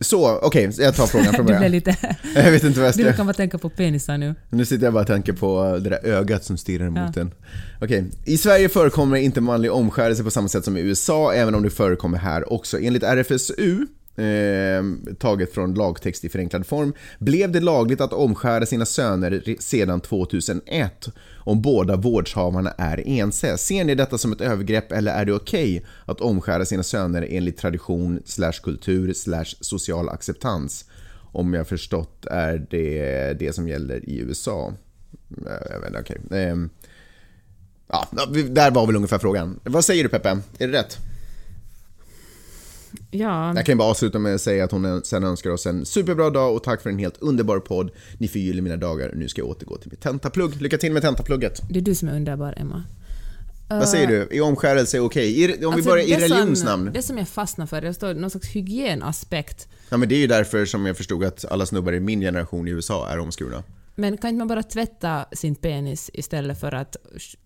[0.00, 0.70] så, okej.
[0.78, 1.72] jag tar frågan från Du blev början.
[1.72, 1.96] lite...
[2.34, 3.12] Jag vet inte vad jag Du ska...
[3.12, 4.34] kan bara tänka på penisar nu.
[4.50, 7.34] Nu sitter jag bara och tänker på det där ögat som stirrar mot en.
[7.80, 8.04] Okej.
[8.24, 11.70] I Sverige förekommer inte manlig omskärelse på samma sätt som i USA, även om det
[11.70, 12.78] förekommer här också.
[12.80, 13.86] Enligt RFSU,
[14.16, 20.00] eh, taget från lagtext i förenklad form, blev det lagligt att omskära sina söner sedan
[20.00, 21.08] 2001
[21.44, 23.58] om båda vårdshavarna är ense.
[23.58, 27.56] Ser ni detta som ett övergrepp eller är det okej att omskära sina söner enligt
[27.56, 30.84] tradition slash kultur slash social acceptans?
[31.32, 34.72] Om jag förstått är det det som gäller i USA.
[35.46, 36.20] Eh, jag vet inte, okej.
[36.30, 36.70] Ehm,
[37.88, 38.08] ja,
[38.48, 39.60] där var väl ungefär frågan.
[39.64, 40.38] Vad säger du Peppe?
[40.58, 40.98] Är det rätt?
[43.10, 46.30] Ja, Jag kan bara avsluta med att säga att hon sen önskar oss en superbra
[46.30, 47.90] dag och tack för en helt underbar podd.
[48.18, 49.12] Ni förgyller mina dagar.
[49.14, 50.62] Nu ska jag återgå till mitt tentaplugg.
[50.62, 51.62] Lycka till med tentaplugget.
[51.70, 52.84] det är du som är underbar, Emma.
[53.68, 54.28] Vad säger du?
[54.30, 55.40] Är omskärelse okej?
[55.40, 56.90] I- Om vi Alltså, börjar i det som- religionsnamn.
[56.94, 59.68] Det som jag fastnar för, det står någon slags hygienaspekt.
[59.90, 62.68] Ja, men det är ju därför som jag förstod att alla snubbar i min generation
[62.68, 63.62] i USA är omskurna.
[63.94, 66.96] Men kan inte man bara tvätta sin penis istället för att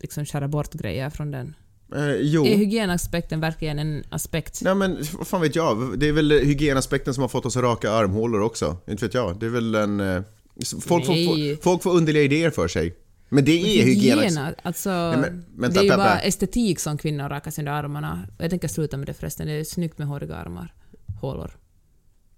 [0.00, 1.54] liksom skära bort grejer från den?
[1.94, 2.46] Eh, jo.
[2.46, 4.60] Är hygienaspekten verkligen en aspekt?
[4.62, 5.98] Nej men vad fan vet jag?
[5.98, 8.76] Det är väl hygienaspekten som har fått oss att raka armhålor också.
[8.86, 9.38] Inte vet jag.
[9.40, 10.00] Det är väl en...
[10.00, 10.22] eh,
[10.80, 11.56] Folk Nej.
[11.56, 12.94] får, folk får underliga idéer för sig.
[13.28, 14.18] Men det är hygien.
[14.18, 14.88] Hygien, alltså...
[14.88, 18.28] men vänta, det är ju bara estetik som kvinnor rakar sig under armarna.
[18.38, 20.74] Jag tänker sluta med det förresten, det är snyggt med håriga armar.
[21.20, 21.50] Hålor.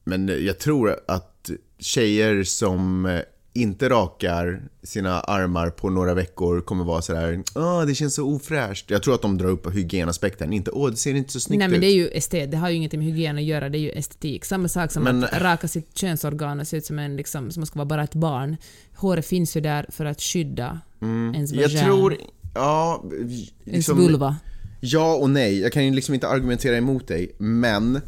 [0.05, 3.21] Men jag tror att tjejer som eh,
[3.61, 8.91] inte rakar sina armar på några veckor kommer vara sådär Åh, det känns så ofräscht.
[8.91, 11.69] Jag tror att de drar upp hygienaspekten, inte åh, det ser inte så snyggt Nej
[11.69, 11.81] men ut.
[11.81, 13.91] det är ju estet, det har ju ingenting med hygien att göra, det är ju
[13.91, 14.45] estetik.
[14.45, 17.67] Samma sak som Men- att raka sitt könsorgan och se ut som en liksom, som
[17.67, 18.57] ska vara bara ett barn.
[18.97, 21.63] Håret finns ju där för att skydda ens Mm.
[21.63, 22.17] Jag vagin, tror,
[22.55, 24.37] ja, ens liksom, vulva.
[24.81, 25.61] ja och nej.
[25.61, 28.01] Jag kan ju liksom inte argumentera emot dig, men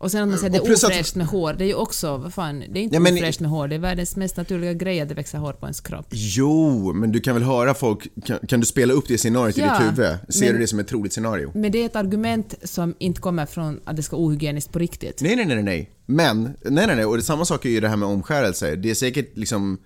[0.00, 2.16] Och sen att man säger det är att- ofräscht med hår, det är ju också,
[2.16, 4.72] vad fan, det är inte Ja, men- ofräscht med hår, det är världens mest naturliga
[4.72, 6.06] grej att det växer hår på ens kropp.
[6.10, 9.60] jo, men du kan väl höra folk, kan, kan du spela upp det scenariot i
[9.60, 10.16] Ja, ditt huvud?
[10.28, 11.50] Ser men- du det som ett troligt scenario?
[11.54, 14.78] Men det är ett argument som inte kommer från att det ska vara ohygieniskt på
[14.78, 15.20] riktigt.
[15.22, 15.90] Nej, nej, nej, nej.
[16.06, 17.04] Men, nej, nej, nej.
[17.04, 18.76] Och det, samma sak är ju det här med omskärelse.
[18.76, 19.78] Det är säkert liksom...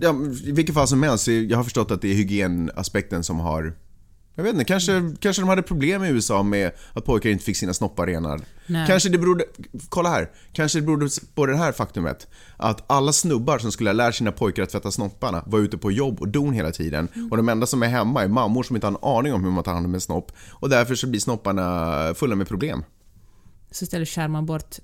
[0.00, 0.14] Ja,
[0.44, 3.74] I vilket fall som helst, jag har förstått att det är hygienaspekten som har...
[4.34, 7.56] Jag vet inte, kanske, kanske de hade problem i USA med att pojkar inte fick
[7.56, 8.42] sina snoppar renade.
[8.86, 9.44] Kanske det berodde...
[9.88, 10.30] Kolla här.
[10.52, 12.28] Kanske det berodde på det här faktumet.
[12.56, 15.92] Att alla snubbar som skulle ha lärt sina pojkar att tvätta snopparna var ute på
[15.92, 17.08] jobb och don hela tiden.
[17.30, 19.50] Och de enda som är hemma är mammor som inte har en aning om hur
[19.50, 20.32] man tar hand om en snopp.
[20.50, 22.84] Och därför så blir snopparna fulla med problem.
[23.70, 24.78] Så istället skär man bort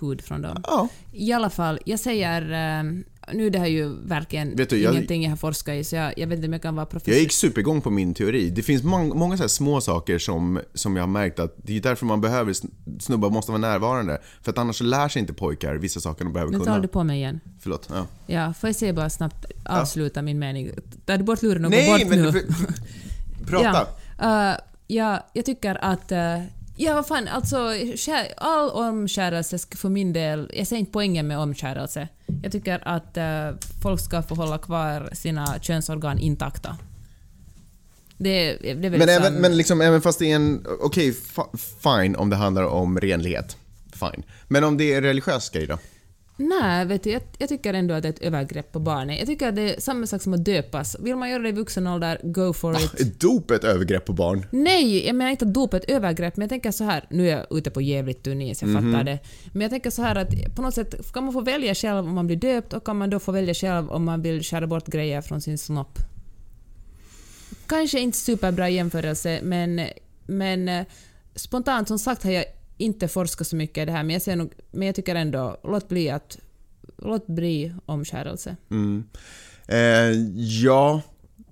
[0.00, 0.62] hud från dem.
[0.66, 0.88] Ja.
[1.12, 2.42] I alla fall, jag säger...
[2.78, 2.84] eh,
[3.32, 5.96] nu det här är ju verkligen Vet du, jag- ingenting jag har forskat i, så
[5.96, 7.14] jag, jag vet inte om jag kan vara professor.
[7.14, 8.50] Jag gick superigång på min teori.
[8.50, 11.80] Det finns mång, många så små saker som, som jag har märkt att det är
[11.80, 12.70] därför man behöver, sn-
[13.00, 14.18] snubbar måste vara närvarande.
[14.42, 16.78] För att annars lär sig inte pojkar vissa saker de behöver Nu tar kunna.
[16.78, 17.40] du på mig igen.
[17.60, 17.88] Förlåt.
[17.92, 18.06] Ja.
[18.26, 20.70] Ja, får jag se bara snabbt avsluta min mening?
[21.06, 22.46] Tar du bort luren och går Nej, bort men nu?
[23.46, 23.86] prata.
[24.18, 26.12] Ja, eh, ja, jag tycker att...
[26.12, 26.40] eh,
[26.76, 27.72] ja, vad fan, alltså
[28.36, 30.50] all omskärelse för min del...
[30.54, 32.08] Jag ser inte poängen med omskärelse.
[32.42, 33.50] Jag tycker att eh,
[33.82, 36.76] folk ska få hålla kvar sina könsorgan intakta.
[38.18, 40.66] Det, det är väl Men, liksom, även, men liksom, även fast det är en...
[40.80, 43.56] Okej, fa- fine om det handlar om renlighet.
[43.92, 44.22] Fine.
[44.48, 45.78] Men om det är religiös grej då?
[46.36, 49.18] Nej, vet du, jag, jag tycker ändå att det är ett övergrepp på barnet.
[49.18, 50.96] Jag tycker att det är samma sak som att döpas.
[51.00, 53.00] Vill man göra det i vuxen ålder, go for it.
[53.00, 54.46] Är dop ett övergrepp på barn?
[54.50, 57.28] Nej, jag menar inte att dop är ett övergrepp, men jag tänker så här, nu
[57.30, 58.92] är jag ute på jävligt tunn is, jag Mhm.
[58.92, 59.18] fattar det.
[59.52, 62.14] Men jag tänker så här att på något sätt kan man få välja själv om
[62.14, 64.86] man blir döpt och kan man då få välja själv om man vill skära bort
[64.86, 65.98] grejer från sin snopp.
[67.66, 69.80] Kanske inte superbra jämförelse, men,
[70.26, 70.84] men eh,
[71.34, 72.44] spontant som sagt har jag
[72.76, 75.60] inte forskat så mycket i det här, men jag, ser nog, men jag tycker ändå,
[75.64, 76.38] låt bli att
[76.98, 78.56] Låt bli omskärelse.
[78.70, 79.04] Mm.
[79.68, 79.78] Eh,
[80.36, 81.02] ja,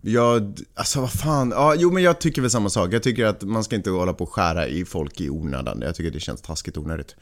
[0.01, 1.51] jag, alltså vad fan.
[1.51, 2.93] Ja, jo men jag tycker väl samma sak.
[2.93, 5.83] Jag tycker att man ska inte hålla på och skära i folk i onödan.
[5.83, 7.17] Jag tycker det känns taskigt onödigt.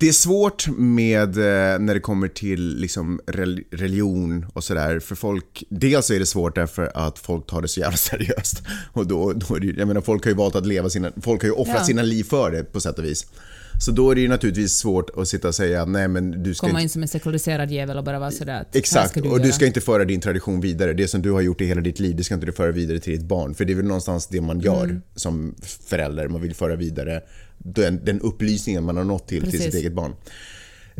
[0.00, 5.14] Det är svårt med eh, när det kommer till liksom rel- religion och sådär för
[5.14, 5.64] folk.
[5.68, 8.62] Dels är det svårt därför att folk tar det så jävla seriöst.
[8.92, 11.42] Och då, då är det, jag menar folk har ju valt att leva sina, folk
[11.42, 11.84] har ju offrat Ja.
[11.84, 13.26] sina liv för det på sätt och vis.
[13.80, 16.66] Så då är det ju naturligtvis svårt att sitta och säga nej men du ska
[16.66, 19.40] Komma inte in som en sekulariserad jävel och bara vara sådär att Exakt, du och
[19.40, 20.92] du ska inte föra din tradition vidare.
[20.92, 22.98] Det som du har gjort i hela ditt liv, det ska inte du föra vidare
[23.00, 23.54] till ditt barn.
[23.54, 25.02] För det är väl någonstans det man gör Mm.
[25.14, 25.54] som
[25.86, 26.28] förälder.
[26.28, 27.22] Man vill föra vidare
[27.58, 30.14] den, den upplysningen man har nått till, till sitt eget barn.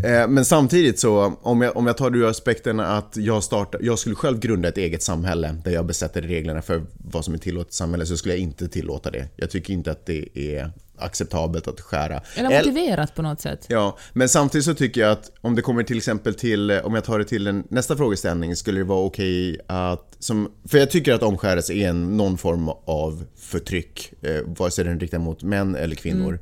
[0.05, 3.99] Eh, Men samtidigt så, om jag, om jag tar ur aspekten att jag, startar, jag
[3.99, 7.73] skulle själv grunda ett eget samhälle där jag besätter reglerna för vad som är tillåtet
[7.73, 9.29] i samhället så skulle jag inte tillåta det.
[9.37, 10.71] Jag tycker inte att det är
[11.01, 12.21] acceptabelt att skära.
[12.37, 13.67] Eller El- motiverat på något sätt.
[13.69, 16.95] Ja, men samtidigt så tycker jag att om det kommer till exempel till, eh, om
[16.95, 20.91] jag tar det till en, nästa frågeställning, skulle det vara okej att, som, för jag
[20.91, 25.19] tycker att omskärelse är en, någon form av förtryck, eh, vare sig den är riktad
[25.19, 26.39] mot män eller kvinnor.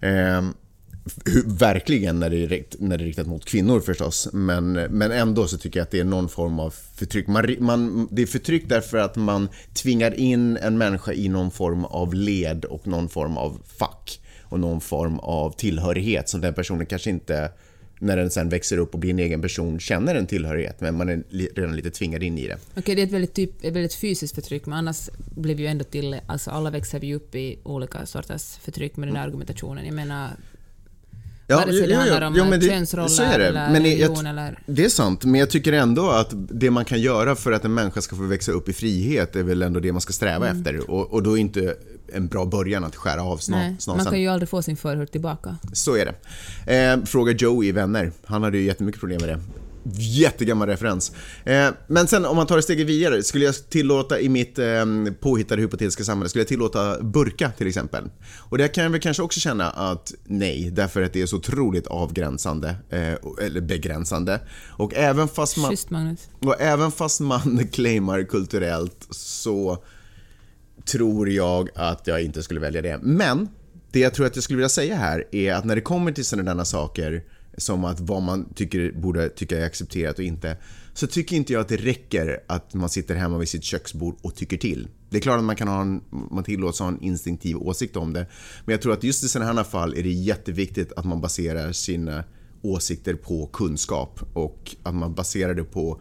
[0.00, 0.52] Eh, hur,
[1.46, 5.58] verkligen när det, är, när det är riktat mot kvinnor förstås, men, men ändå så
[5.58, 7.26] tycker jag att det är någon form av förtryck.
[7.26, 11.84] Man, man, det är förtryck därför att man tvingar in en människa i någon form
[11.84, 16.86] av led och någon form av fack och någon form av tillhörighet som den personen
[16.86, 17.52] kanske inte,
[17.98, 21.08] när den sen växer upp och blir en egen person, känner en tillhörighet, men man
[21.08, 21.22] är
[21.54, 22.58] redan lite tvingad in i det.
[22.76, 25.68] Okej, det är ett väldigt, typ, ett väldigt fysiskt förtryck, men annars blir vi ju
[25.68, 26.20] ändå till...
[26.26, 29.86] Alltså alla växer vi upp i olika sorters förtryck med den här argumentationen.
[29.86, 30.30] Jag menar,
[31.56, 33.46] Vare sig det handlar om men könsroller så är det.
[33.48, 36.84] eller Men jag- religion eller- Det är sant, men jag tycker ändå att det man
[36.84, 39.80] kan göra för att en människa ska få växa upp i frihet är väl ändå
[39.80, 40.58] det man ska sträva Mm.
[40.58, 40.90] efter.
[40.90, 41.74] Och, och då är inte
[42.14, 44.04] en bra början att skära av sna, nej, man snasen.
[44.12, 45.56] kan ju aldrig få sin förhud tillbaka.
[45.72, 46.12] Så är
[46.66, 46.76] det.
[46.76, 48.12] Eh, fråga Joey i Vänner.
[48.24, 49.40] Han hade ju jättemycket problem med det.
[49.94, 51.12] Jättegammal referens.
[51.44, 54.84] Eh, men sen om man tar det steget vidare, skulle jag tillåta i mitt eh,
[55.20, 58.10] påhittade hypotetiska samhälle, skulle jag tillåta burka till exempel?
[58.38, 61.36] Och där kan jag väl kanske också känna att nej, därför att det är så
[61.36, 64.40] otroligt avgränsande, eh, eller begränsande.
[64.68, 65.76] Och även fast man...
[65.88, 66.28] Magnus.
[66.38, 69.84] Och även fast man claimar kulturellt så
[70.84, 72.98] tror jag att jag inte skulle välja det.
[73.02, 73.48] Men
[73.92, 76.24] det jag tror att jag skulle vilja säga här är att när det kommer till
[76.24, 77.22] sådana saker
[77.56, 80.56] som att vad man tycker, borde tycka är accepterat och inte,
[80.94, 84.34] så tycker inte jag att det räcker att man sitter hemma vid sitt köksbord och
[84.34, 84.88] tycker till.
[85.10, 86.00] Det är klart att man kan ha en,
[86.30, 88.26] man tillåts ha en instinktiv åsikt om det,
[88.64, 91.72] men jag tror att just i sådana här fall är det jätteviktigt att man baserar
[91.72, 92.24] sina
[92.62, 96.00] åsikter på kunskap och att man baserar det på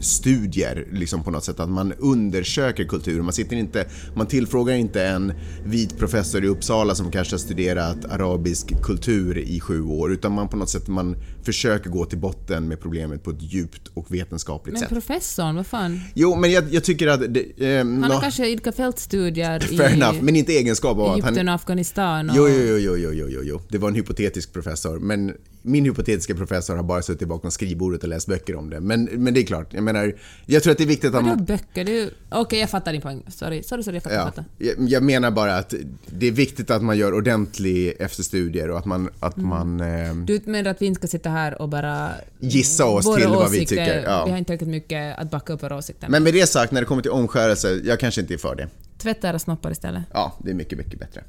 [0.00, 3.24] studier liksom på något sätt, att man undersöker kulturen.
[3.24, 5.32] Man, sitter inte, man tillfrågar inte en
[5.64, 10.48] vit professor i Uppsala som kanske har studerat arabisk kultur i sju år, utan man
[10.48, 14.72] på något sätt man försöker gå till botten med problemet på ett djupt och vetenskapligt
[14.72, 14.88] Men sätt.
[14.88, 16.00] professorn, vad fan?
[16.14, 17.34] Jo, men jag, jag tycker att...
[17.34, 21.14] Det, eh, Han har kanske idkat fältstudier Fair i enough, men inte egenskap av att
[21.14, 21.48] Egypten han...
[21.48, 22.30] och Afghanistan.
[22.30, 22.36] Och...
[22.36, 23.60] Jo, jo, jo, jo, jo, jo, jo.
[23.68, 25.32] Det var en hypotetisk professor, men
[25.66, 28.80] min hypotetiska professor har bara suttit bakom skrivbordet och läst böcker om det.
[28.80, 30.14] Men, men det är klart, jag menar,
[30.46, 31.44] jag tror att det är viktigt att Vadå man...
[31.44, 31.84] böcker?
[31.84, 33.22] Ju- Okej, jag fattar din poäng.
[33.28, 34.16] Sorry, sorry, sorry jag fattar.
[34.16, 34.44] Ja, fattar.
[34.58, 35.74] jag, jag menar bara att
[36.06, 39.48] det är viktigt att man gör ordentlig efterstudier och att man, att Mm.
[39.48, 42.10] man eh, Du menar att vi inte ska sitta här och bara...
[42.40, 43.84] gissar oss till vad vi tycker.
[44.00, 44.38] Vi har Ja.
[44.38, 46.10] inte tillräckligt mycket att backa upp våra åsikter med.
[46.10, 48.68] Men med det sagt, när det kommer till omskärelse, jag kanske inte är för det.
[48.98, 50.02] Tvätta era snoppar istället.
[50.12, 51.24] Ja, det är mycket, mycket bättre.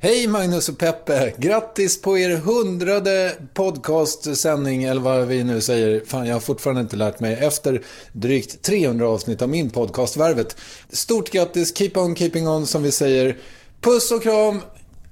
[0.00, 1.32] Hej Magnus och Peppe!
[1.38, 6.02] Grattis på er hundrade podcastsändning, eller vad vi nu säger.
[6.06, 7.34] Fan, jag har fortfarande inte lärt mig.
[7.34, 7.82] Efter
[8.12, 10.56] drygt 300 avsnitt av min podcast Värvet.
[10.88, 13.36] Stort grattis, keep on keeping on som vi säger.
[13.80, 14.60] Puss och kram!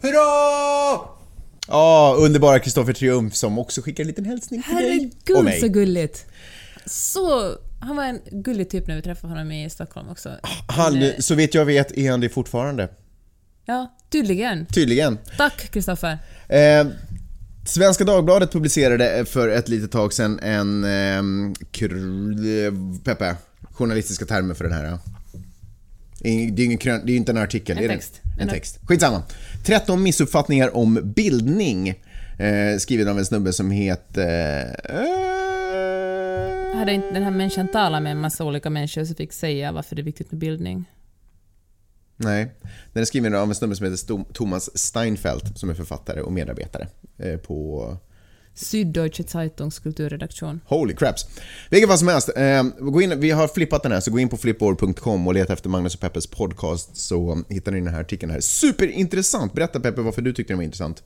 [0.01, 1.01] Hurra!
[1.69, 5.61] Ja, underbara Kristoffer Triumf som också skickar en liten hälsning till dig och Herregud mig.
[5.61, 6.27] så gulligt!
[6.87, 7.53] Så...
[7.81, 10.31] Han var en gullig typ när vi träffade honom i Stockholm också.
[10.69, 12.89] Han, eh, så vet jag vet är han det fortfarande.
[13.67, 14.67] Ja, tydligen.
[14.67, 15.19] Tydligen.
[15.37, 16.19] Tack Kristoffer.
[16.49, 16.87] Eh,
[17.67, 20.85] Svenska Dagbladet publicerade för ett litet tag sedan en...
[20.85, 21.23] Eh,
[21.73, 23.37] kr- Peppe,
[23.73, 24.99] journalistiska termer för den här.
[26.21, 27.79] Det är ingen krön, det är ju inte en artikel.
[27.79, 27.95] En är det?
[27.95, 28.21] text.
[28.37, 28.79] En En- text.
[28.89, 29.23] Skitsamma.
[29.67, 31.89] 13 missuppfattningar om bildning.
[32.39, 34.65] Eh, skriven av en snubbe som heter...
[34.85, 39.73] Eh, Hade inte den här människan talat med en massa olika människor som fick säga
[39.73, 40.85] varför det är viktigt med bildning?
[42.17, 42.53] Nej,
[42.93, 46.89] den är skriven av en snubbe som heter Thomas Steinfeld som är författare och medarbetare
[47.19, 47.97] eh, på
[48.57, 50.61] Süddeutsche Zeitungs kulturredaktion.
[50.65, 51.27] Holy craps.
[51.71, 54.29] Vilket fall som helst, eh, gå in, vi har flippat den här, så gå in
[54.29, 58.33] på flipboard.com och leta efter Magnus och Peppes podcast så hittar ni den här artikeln
[58.33, 58.41] här.
[58.41, 59.53] Superintressant!
[59.53, 61.03] Berätta Peppe varför du tyckte den var intressant.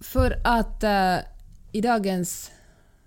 [0.00, 1.16] För att eh,
[1.72, 2.50] i dagens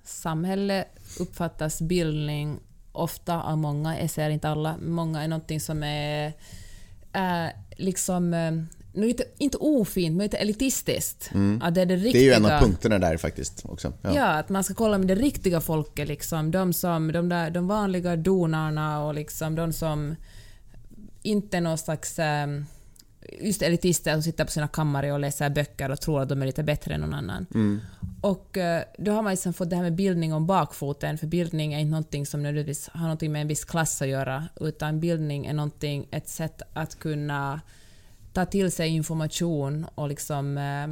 [0.04, 0.86] samhälle
[1.20, 2.60] uppfattas bildning
[2.92, 6.34] ofta av många, jag säger inte alla, många är någonting som är
[7.14, 7.48] eh,
[7.78, 8.52] liksom eh,
[8.94, 11.32] lite, inte ofint, men lite elitistiskt.
[11.62, 12.36] Att det är det riktiga.
[12.36, 12.44] Mm.
[12.44, 13.94] Det är ju en av punkterna där faktiskt också.
[14.02, 14.26] Ja.
[14.26, 16.52] att man ska kolla med det riktiga folket, liksom.
[16.52, 20.16] de, som, de, där, de vanliga donarna och liksom de som
[21.22, 22.48] inte är någon slags eh,
[23.42, 26.46] just elitister som sitter på sina kammare och läser böcker och tror att de är
[26.46, 27.46] lite bättre än någon annan.
[28.22, 31.74] Och eh, då har man liksom fått det här med bildning om bakfoten, för bildning
[31.74, 35.46] är inte någonting som nödvändigtvis har någonting med en viss klass att göra, utan bildning
[35.46, 37.62] är någonting, ett sätt att kunna
[38.34, 40.88] ta till sig information och liksom eh,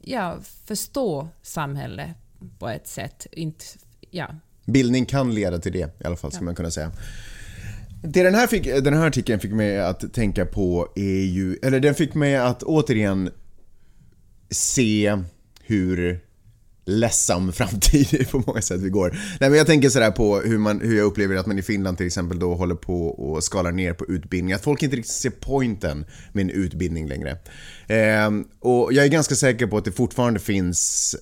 [0.00, 2.10] ja, förstå samhället
[2.58, 3.26] på ett sätt.
[3.32, 3.64] Inte,
[4.10, 4.26] ja.
[4.64, 6.92] Bildning kan leda till det i alla fall, skulle man kunna säga.
[8.02, 11.80] Det den här, fick, den här artikeln fick mig att tänka på är ju, eller
[11.80, 13.30] den fick mig att återigen
[14.50, 15.18] se
[15.62, 16.20] hur
[16.84, 19.10] ledsam framtid på många sätt vi går.
[19.40, 21.96] Nej, men jag tänker sådär på hur, man, hur jag upplever att man i Finland
[21.96, 24.52] till exempel då håller på och skalar ner på utbildning.
[24.52, 27.30] Att folk inte riktigt ser poängen med en utbildning längre.
[27.86, 28.30] Eh,
[28.60, 31.16] och jag är ganska säker på att det fortfarande finns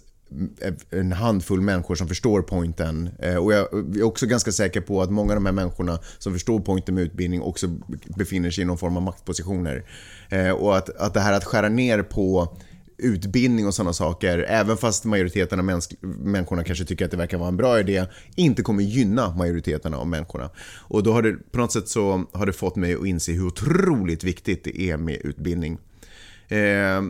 [0.91, 3.11] en handfull människor som förstår poängen.
[3.18, 6.33] Eh, och jag är också ganska säker på att många av de här människorna som
[6.33, 7.68] förstår poängen med utbildning också
[8.16, 9.85] befinner sig i någon form av maktpositioner.
[10.28, 12.57] Eh, och att, att det här att skära ner på
[13.03, 17.49] utbildning och sådana saker, även fast majoriteten av människorna kanske tycker att det verkar vara
[17.49, 18.07] en bra idé,
[18.37, 20.51] inte kommer gynna majoriteten av människorna.
[20.78, 23.47] Och då har det på något sätt så har det fått mig att inse hur
[23.47, 25.78] otroligt viktigt det är med utbildning.
[26.49, 27.03] Eh,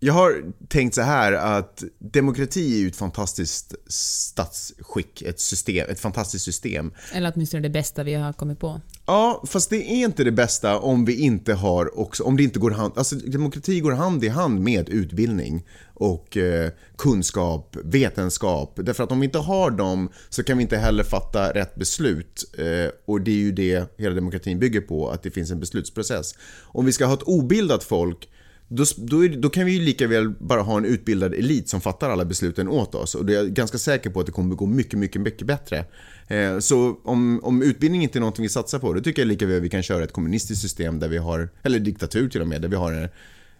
[0.00, 6.00] jag har tänkt så här att demokrati är ju ett fantastiskt statsskick, ett, system, ett
[6.00, 6.92] fantastiskt system.
[7.12, 8.80] Eller åtminstone det bästa vi har kommit på.
[9.06, 12.58] Ja, fast det är inte det bästa om vi inte har också, om det inte
[12.58, 18.78] går hand, alltså demokrati går hand i hand med utbildning och eh, kunskap, vetenskap.
[18.82, 22.54] Därför att om vi inte har dem så kan vi inte heller fatta rätt beslut.
[22.58, 26.34] Eh, och det är ju det hela demokratin bygger på, att det finns en beslutsprocess.
[26.62, 28.28] Om vi ska ha ett obildat folk
[28.76, 31.80] då, då, är, då kan vi ju lika väl bara ha en utbildad elit som
[31.80, 33.14] fattar alla besluten åt oss.
[33.14, 35.84] Och det är jag ganska säker på att det kommer gå mycket, mycket, mycket bättre.
[36.28, 39.46] Eh, så om, om utbildning inte är någonting vi satsar på, då tycker jag lika
[39.46, 42.62] väl vi kan köra ett kommunistiskt system där vi har, eller diktatur till och med,
[42.62, 43.08] där vi har en,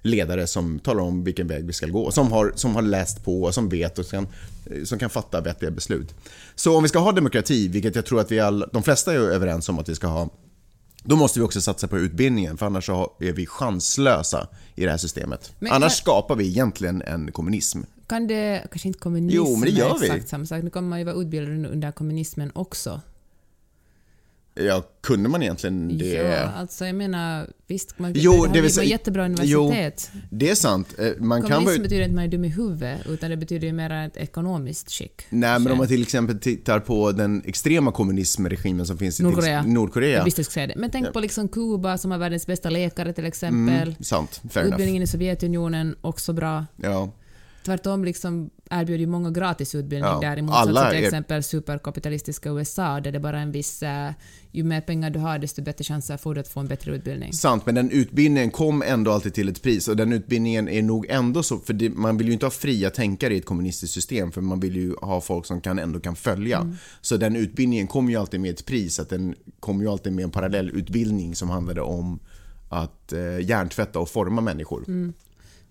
[0.05, 2.11] ledare som talar om vilken väg vi ska gå.
[2.11, 4.27] Som har, som har läst på, som vet och som,
[4.67, 6.15] eh, som kan fatta vettiga beslut.
[6.55, 9.19] Så om vi ska ha demokrati, vilket jag tror att vi all, de flesta är
[9.19, 10.31] överens om att vi ska ha,
[11.05, 14.99] då måste vi också satsa på utbildningen, för annars är vi chanslösa i det här
[14.99, 15.53] systemet.
[15.59, 17.81] Men annars kan- skapar vi egentligen en kommunism.
[18.07, 20.07] Kan det, kanske inte kommunism Jo, men det gör vi.
[20.07, 20.63] exakt samma sak.
[20.63, 23.01] Nu kommer man ju vara utbildad under kommunismen också.
[24.57, 26.05] Ja, kunde man egentligen det?
[26.07, 30.11] Ja, alltså jag menar, visst, man, Jo, det, det vill säga- jättebra jo, universitet.
[30.31, 30.95] Det är sant.
[30.99, 31.79] Eh, Man kan vara...
[31.79, 34.91] betyder inte att man är dum i huvudet, utan det betyder ju mer ett ekonomiskt
[34.93, 35.23] skick.
[35.31, 39.63] Nej, men om man till exempel tittar på den extrema kommunismregimen som finns i Nordkorea.
[39.63, 40.11] Nordkorea.
[40.19, 40.75] Jag visste jag säga det.
[40.77, 43.83] Men tänk på liksom Kuba som har världens bästa läkare till exempel.
[43.89, 44.75] Mm, sant, fair enough.
[44.75, 46.67] Utbildningen i Sovjetunionen, också bra.
[46.77, 47.11] Ja.
[47.65, 52.51] Tvärtom liksom erbjuder ju många gratis utbildning Ja, där i alla motsats till exempel superkapitalistiska
[52.51, 53.83] USA där det bara är en viss...
[53.83, 54.13] eh,
[54.55, 57.33] ju mer pengar du har desto bättre chanser får du att få en bättre utbildning.
[57.33, 61.07] Sant, men den utbildningen kom ändå alltid till ett pris och den utbildningen är nog
[61.09, 64.33] ändå så, för det, man vill ju inte ha fria tänkare i ett kommunistiskt system
[64.33, 66.59] för man vill ju ha folk som kan, ändå kan följa.
[66.59, 66.77] Mm.
[67.01, 70.23] Så den utbildningen kom ju alltid med ett pris, att den kom ju alltid med
[70.23, 72.21] en parallell utbildning som handlade om
[72.69, 74.85] att eh, hjärntvätta och forma människor.
[74.89, 75.13] Mm.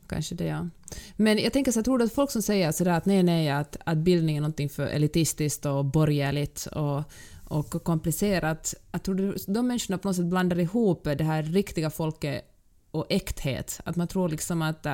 [0.08, 0.68] Kanske det, ja.
[1.16, 3.78] Men jag tänker så här, tror att folk som säger sådär att nej, nej, att,
[3.86, 7.04] att bildning är någonting för elitistiskt och borgerligt och,
[7.44, 8.74] och komplicerat.
[8.92, 12.50] att tror du de människorna på något sätt blandar ihop det här riktiga folket
[12.92, 13.82] och äkthet.
[13.86, 14.88] Att man tror liksom att,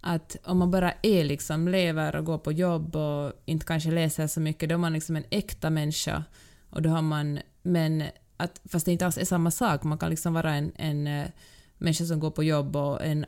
[0.00, 4.26] att om man bara är liksom, lever och går på jobb och inte kanske läser
[4.26, 6.24] så mycket, då är man liksom en äkta människa.
[6.70, 8.04] Och då har man, men
[8.36, 11.26] att, fast det inte alls är samma sak, man kan liksom vara en, en eh,
[11.78, 13.26] människa som går på jobb och en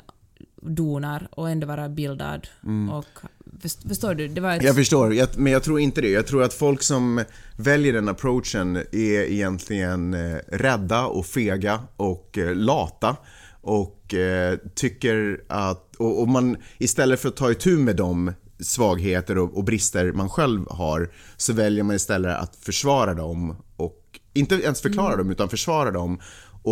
[0.62, 2.48] donar och ändå vara bildad.
[2.92, 3.28] Och,
[3.62, 4.28] först- förstår du?
[4.28, 6.10] Det var ett, Jag förstår, jag, men jag tror inte det.
[6.10, 7.24] Jag tror att folk som
[7.56, 13.16] väljer den approachen är egentligen eh, rädda och fega och eh, lata
[13.60, 19.38] och eh, tycker att, och, och man istället för att ta itu med de svagheter
[19.38, 24.54] och, och brister man själv har så väljer man istället att försvara dem och inte
[24.54, 26.20] ens förklara dem utan försvara dem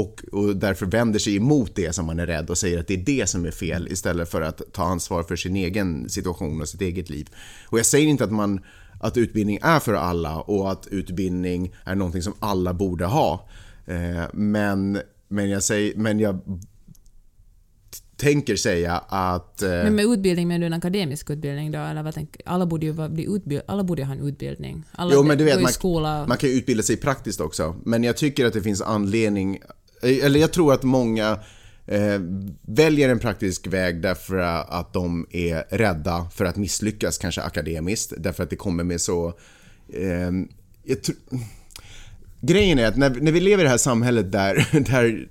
[0.01, 2.95] och, och därför vänder sig emot det som man är rädd och säger att det
[2.95, 6.69] är det som är fel istället för att ta ansvar för sin egen situation och
[6.69, 7.29] sitt eget liv.
[7.67, 8.61] Och jag säger inte att, man,
[9.01, 13.49] att utbildning är för alla och att utbildning är någonting som alla borde ha.
[13.87, 16.41] Eh, men, men, jag säger, men jag
[18.17, 19.63] tänker säga att...
[19.63, 21.79] Eh, men med utbildning menar du en akademisk utbildning då?
[21.79, 24.85] Eller vad tänker, alla borde ju bli utbild, alla borde ha en utbildning.
[24.93, 26.27] Alla Jo, men du vet, man, skola.
[26.29, 27.77] man kan ju utbilda sig praktiskt också.
[27.85, 29.61] Men jag tycker att det finns anledning,
[30.03, 31.39] Eh, eller jag tror att många
[31.87, 32.21] eh,
[32.63, 34.37] väljer en praktisk väg därför
[34.69, 38.13] att de är rädda för att misslyckas, kanske akademiskt.
[38.17, 39.29] Därför att det kommer med så...
[39.93, 40.31] Eh,
[40.85, 40.99] jag
[42.41, 45.29] Grejen är att när, när vi lever i det här samhället där, där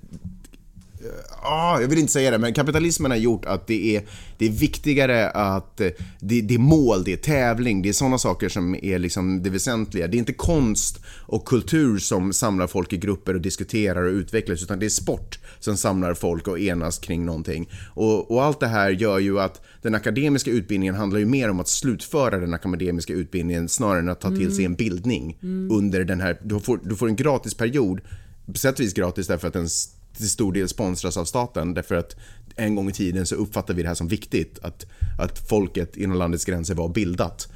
[1.42, 4.02] ah, jag vill inte säga det, men kapitalismen har gjort att det är,
[4.38, 5.88] det är viktigare att eh,
[6.20, 9.50] det, det är mål, det är tävling, det är sådana saker som är liksom det
[9.50, 10.06] väsentliga.
[10.06, 14.62] Det är inte konst och kultur som samlar folk i grupper och diskuterar och utvecklas,
[14.62, 17.68] utan det är sport som samlar folk och enas kring någonting.
[17.94, 21.60] Och, och allt det här gör ju att den akademiska utbildningen handlar ju mer om
[21.60, 25.38] att slutföra den akademiska utbildningen snarare än att ta till sig en bildning
[25.70, 28.00] under den här, du får, du får en gratis period
[28.52, 31.74] på sätt och vis gratis därför att den s- till stor del sponsras av staten.
[31.74, 32.16] Därför att
[32.56, 34.58] en gång i tiden så uppfattar vi det här som viktigt.
[34.62, 34.86] Att,
[35.18, 37.48] att folket inom landets gränser var bildat.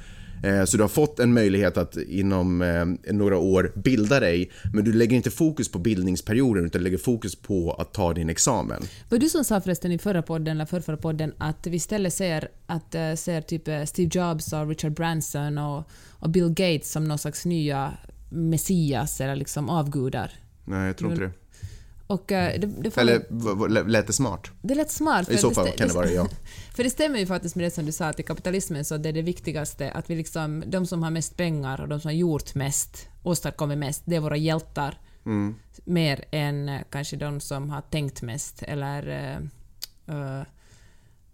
[0.43, 4.51] Eh, Så du har fått en möjlighet att inom eh, några år bilda dig.
[4.73, 8.83] Men du lägger inte fokus på bildningsperioden utan lägger fokus på att ta din examen.
[9.09, 12.47] Var du som sa förresten i förra podden, eller förra, podden, att vi istället ser,
[12.65, 17.17] att, eh, ser typ Steve Jobs och Richard Branson och, och Bill Gates som någon
[17.17, 17.93] slags nya
[18.29, 20.31] messias eller liksom avgudar?
[20.65, 21.31] Nej, jag tror inte det.
[22.11, 24.51] Och eh, det, det, får Eller lät det smart?
[24.61, 25.29] det lät smart.
[25.29, 26.27] I så fall kan det vara ja.
[26.75, 29.09] För det stämmer ju faktiskt med det som du sa, att i kapitalismen så det
[29.09, 32.13] är det viktigaste att vi liksom, de som har mest pengar och de som har
[32.15, 34.97] gjort mest, åstadkommit mest, det är våra hjältar.
[35.25, 35.55] Mm.
[35.83, 39.07] Mer än eh, kanske de som har tänkt mest eller,
[40.07, 40.43] eh,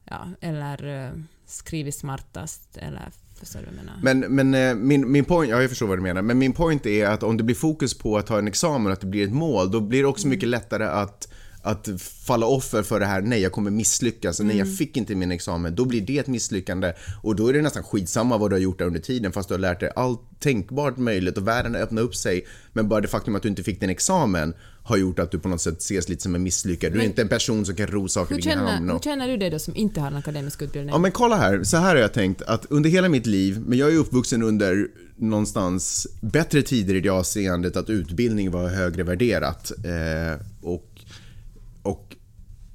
[0.05, 1.11] ja, eller eh,
[1.45, 3.99] skrivit smartast eller förstår du vad jag menar?
[4.01, 6.85] Men, men eh, min, min point, ja jag förstår vad du menar, men min point
[6.85, 9.33] är att om det blir fokus på att ta en examen, att det blir ett
[9.33, 11.27] mål, då blir det också mycket lättare att
[11.68, 11.89] att
[12.26, 15.76] falla offer för det här, nej jag kommer misslyckas, nej jag fick inte min examen,
[15.76, 18.80] då blir det ett misslyckande och då är det nästan skitsamma vad du har gjort
[18.80, 22.03] där under tiden fast du har lärt dig allt tänkbart möjligt och världen har öppnat
[22.03, 24.53] upp sig men bara det faktum att du inte fick din examen
[24.84, 26.93] har gjort att du på något sätt ses lite som en misslyckad.
[26.93, 28.89] Du är inte en person som kan ro saker hur, känner, hamn.
[28.89, 29.03] hur Och...
[29.03, 30.93] känner du det då som inte har en akademisk utbildning?
[30.93, 33.78] Ja men kolla här, så här har jag tänkt att under hela mitt liv, men
[33.78, 39.72] jag är uppvuxen under någonstans bättre tider i det avseendet att utbildning var högre värderat.
[39.72, 40.57] Eh, och, och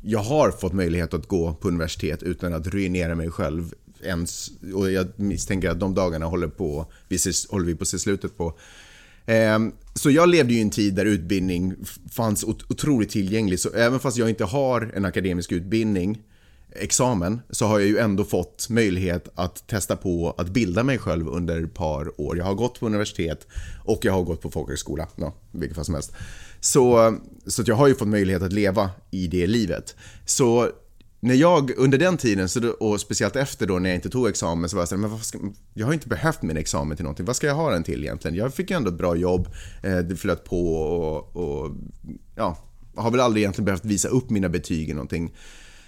[0.03, 4.51] jag har fått möjlighet att gå på universitet utan att ruinera mig själv ens.
[4.75, 7.99] Och jag misstänker att de dagarna håller, på, vi ses, håller vi på att se
[7.99, 8.59] slutet på.
[9.27, 11.75] Ehm, så jag levde ju i en tid där utbildning
[12.13, 13.61] fanns otroligt tillgänglig.
[13.61, 16.19] Så även fast jag inte har en akademisk utbildning,
[16.75, 21.29] examen, så har jag ju ändå fått möjlighet att testa på att bilda mig själv
[21.29, 22.39] under ett par år.
[22.39, 23.47] Jag har gått på universitet
[23.85, 26.13] och jag har gått på folkhögskola, ja, vilket fall som helst.
[26.65, 29.97] Så, så att jag har ju fått möjlighet att leva i det livet.
[30.25, 30.69] Så
[31.21, 34.69] när jag under den tiden, så och speciellt efter då när jag inte tog examen,
[34.69, 35.39] så var jag såhär, men vad ska,
[35.75, 37.27] jag har inte behövt min examen till någonting.
[37.27, 38.37] Vad ska jag ha den till egentligen?
[38.37, 39.49] Jag fick ju ändå ett bra jobb,
[39.83, 41.71] eh, det flöt på och, och
[42.37, 42.59] ja,
[42.97, 45.33] har väl aldrig egentligen behövt visa upp mina betyg eller någonting.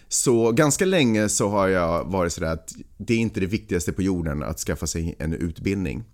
[0.08, 4.02] Så ganska länge så har jag varit sådär att det är inte det viktigaste på
[4.02, 6.04] jorden att skaffa sig en utbildning.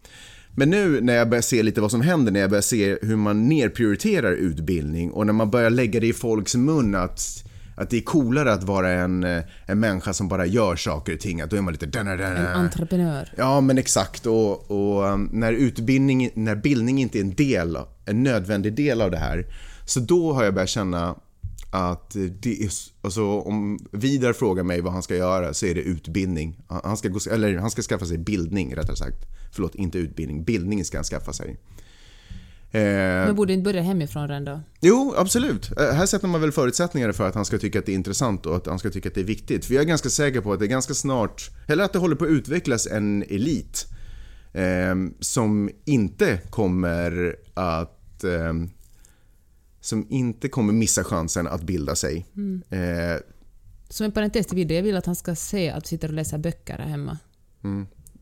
[0.61, 3.17] Men nu när jag börjar se lite vad som händer, när jag börjar se hur
[3.17, 7.45] man nerprioriterar utbildning och när man börjar lägga det i folks mun att,
[7.77, 11.21] att det är coolare att vara en, eh, en människa som bara gör saker och
[11.21, 11.99] ting, att då är man lite...
[11.99, 13.33] En entreprenör.
[13.37, 14.27] Ja, men exakt.
[14.27, 19.11] Och, och um, när utbildning, när bildning inte är en del, en nödvändig del av
[19.11, 19.47] det här,
[19.87, 21.15] så då har jag börjat känna
[21.71, 22.71] att det är,
[23.03, 26.57] alltså om Vidar frågar mig vad han ska göra så är det utbildning.
[26.67, 29.27] Han ska, gå, eller han ska skaffa sig bildning rättare sagt.
[29.53, 30.45] Förlåt, inte utbildning.
[30.45, 31.57] Bildning ska han skaffa sig.
[32.73, 34.61] Eh, Men borde inte börja hemifrån redan då?
[34.81, 35.71] Jo, absolut.
[35.79, 38.47] Eh, Här sätter man väl förutsättningar för att han ska tycka att det är intressant
[38.47, 39.65] och att han ska tycka att det är viktigt.
[39.65, 42.25] För jag är ganska säker på att det ganska snart, eller att det håller på
[42.25, 43.87] att utvecklas en elit
[44.53, 48.53] eh, som inte kommer att eh,
[49.81, 52.27] som inte kommer missa chansen att bilda sig.
[52.71, 52.81] Eh,
[53.89, 56.15] Som en parentes till video, jag vill att han ska se att du sitter och
[56.15, 57.19] läser böcker här hemma.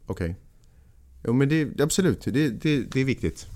[0.06, 0.36] Okej.
[1.24, 3.46] Jo men det, absolut, det, det, det är viktigt.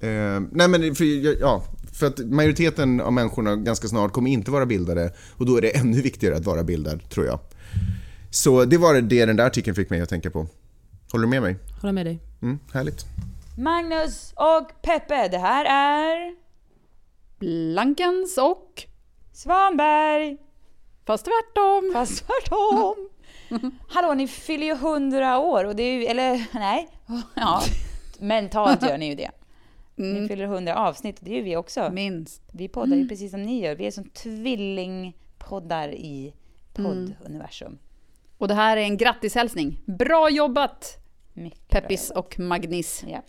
[0.00, 1.04] Eh, nej men för,
[1.40, 5.60] ja, för att majoriteten av människorna ganska snart kommer inte vara bildade och då är
[5.62, 7.40] det ännu viktigare att vara bildad, tror jag.
[8.30, 10.46] Så det var det den där artikeln fick mig att tänka på.
[11.12, 11.56] Håller du med mig?
[11.80, 12.20] Håller med dig.
[12.42, 13.06] Mm, härligt.
[13.58, 16.43] Magnus och Peppe, det här är
[17.44, 18.82] Blankens och...
[19.32, 20.36] Svanberg.
[21.06, 21.90] Fast tvärtom.
[21.92, 23.08] Fast tvärtom.
[23.88, 26.88] Hallå, ni fyller ju 100 år och det är ju, eller nej,
[27.34, 27.62] ja,
[28.18, 29.30] mentalt gör ni ju det.
[29.96, 31.90] Ni fyller 100 avsnitt och det är ju vi också.
[31.92, 32.42] Minst.
[32.52, 33.74] Vi poddar ju precis som ni gör.
[33.74, 36.34] Vi är som tvillingpoddar i
[36.72, 37.78] podduniversum.
[38.38, 39.80] Och det här är en grattishälsning.
[39.86, 42.20] Bra jobbat Mycket Peppis bra.
[42.20, 43.04] och Magnis.
[43.08, 43.24] Japp.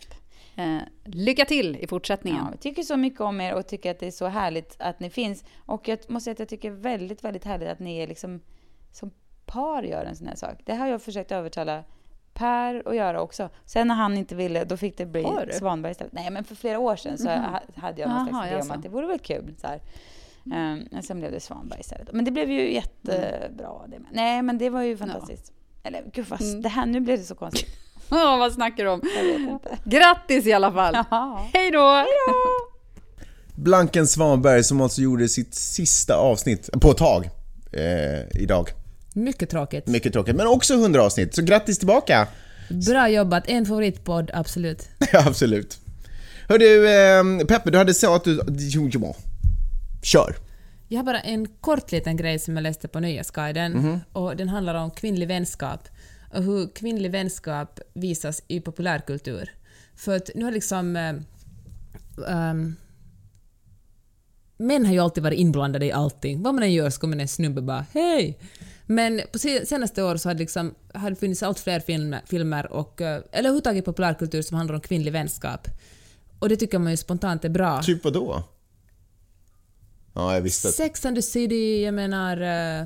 [0.57, 2.39] Eh, lycka till i fortsättningen.
[2.45, 4.99] Ja, vi tycker så mycket om er och tycker att det är så härligt att
[4.99, 5.43] ni finns.
[5.65, 8.41] Och jag måste säga att jag tycker väldigt, väldigt härligt att ni är liksom
[8.91, 9.11] som
[9.45, 10.59] par gör en sån här sak.
[10.65, 11.83] Det har jag försökt övertala
[12.33, 13.49] Per att göra också.
[13.65, 15.25] Sen när han inte ville, då fick det bli?
[15.51, 16.13] Svanberg istället.
[16.13, 18.71] Nej, men för flera år sedan så ha- hade jag någon Jaha, slags idé om
[18.71, 19.55] att det vore väl kul.
[19.57, 19.81] Så här.
[20.93, 22.11] Um, sen blev det Svanberg istället.
[22.13, 24.09] Men det blev ju jättebra det med.
[24.13, 25.53] Nej, men det var ju fantastiskt.
[25.83, 26.61] Eller gud vad, Mm.
[26.61, 27.69] det här, nu blev det så konstigt.
[28.09, 29.01] Ja, vad snackar du om?
[29.83, 30.95] Grattis i alla fall!
[31.53, 32.05] Hej då!
[33.55, 37.29] Blanken Svanberg som alltså gjorde sitt sista avsnitt på ett tag
[37.71, 38.69] eh, idag.
[39.13, 39.87] Mycket tråkigt.
[39.87, 42.27] Mycket tråkigt, men också 100 avsnitt, så grattis tillbaka!
[42.89, 43.43] Bra jobbat.
[43.47, 44.89] En favoritpodd, absolut.
[45.11, 45.77] Ja, absolut.
[46.49, 48.41] Hör du, eh, Peppe, du hade så att du...
[48.57, 49.15] Jo, jo.
[50.03, 50.35] Kör.
[50.87, 53.99] Jag har bara en kort liten grej som jag läste på Nöjesguiden Mhm.
[54.13, 55.87] och den handlar om kvinnlig vänskap
[56.36, 59.49] och hur kvinnlig vänskap visas i populärkultur.
[59.95, 60.95] För att nu har liksom...
[60.95, 61.15] eh,
[62.27, 62.75] ehm,
[64.57, 66.43] män har ju alltid varit inblandade i allting.
[66.43, 68.39] Vad man än gör så kommer en snubbe bara ”Hej!”
[68.88, 72.71] Men på senaste år så har det, liksom, har det funnits allt fler filmer, filmer
[72.71, 75.67] och, eh, eller överhuvudtaget populärkultur som handlar om kvinnlig vänskap.
[76.39, 77.83] Och det tycker man ju spontant är bra.
[77.83, 78.25] Typ vadå?
[78.25, 78.43] då?
[80.16, 80.74] Ja, jag visste att...
[80.74, 82.41] Sex and the City, jag menar...
[82.41, 82.86] Uh,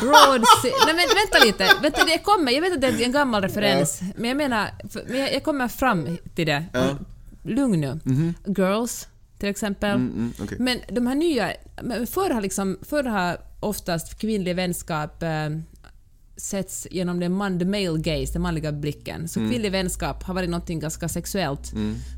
[0.00, 0.74] Broad City...
[0.86, 4.00] Nej men vänta lite, vänta det kommer, jag vet att det är en gammal referens,
[4.16, 6.64] men jag menar, för, men jag, jag kommer fram till det.
[7.42, 8.00] Lugn nu.
[8.46, 9.08] Girls,
[9.38, 9.90] till exempel.
[9.90, 10.58] Mm, okej.
[10.60, 11.52] Men de här nya...
[12.06, 15.48] Förr har, liksom, förr har oftast kvinnlig vänskap eh,
[16.36, 19.28] setts genom den man, the male gaze, den manliga blicken.
[19.28, 21.72] Så kvinnlig vänskap har varit något ganska sexuellt.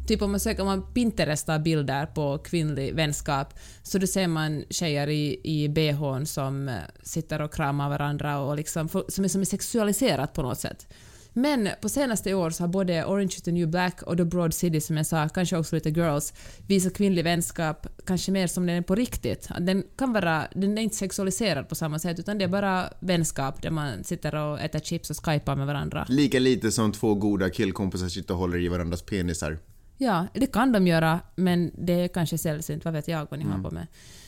[0.07, 4.65] Typ om man söker om man Pinterestar bilder på kvinnlig vänskap så då ser man
[4.71, 9.41] tjejer i, i bhn som eh, sitter och kramar varandra och liksom, som, är, som
[9.41, 10.87] är sexualiserat på något sätt.
[11.37, 14.55] Men på senaste år så har både Orange is the new black och The Broad
[14.55, 16.33] City som jag sa, kanske också lite Girls,
[16.67, 19.49] visat kvinnlig vänskap kanske mer som den är på riktigt.
[19.61, 23.63] Den kan vara, den är inte sexualiserad på samma sätt utan det är bara vänskap
[23.63, 26.07] där man sitter och äter chips och skypar med varandra.
[26.09, 29.59] Lika lite som två goda killkompisar sitter och håller i varandras penisar.
[29.99, 32.85] Ja, det kan de göra, men det är kanske sällsynt.
[32.85, 33.57] Vad vet jag vad ni Mm.
[33.63, 33.87] har på med.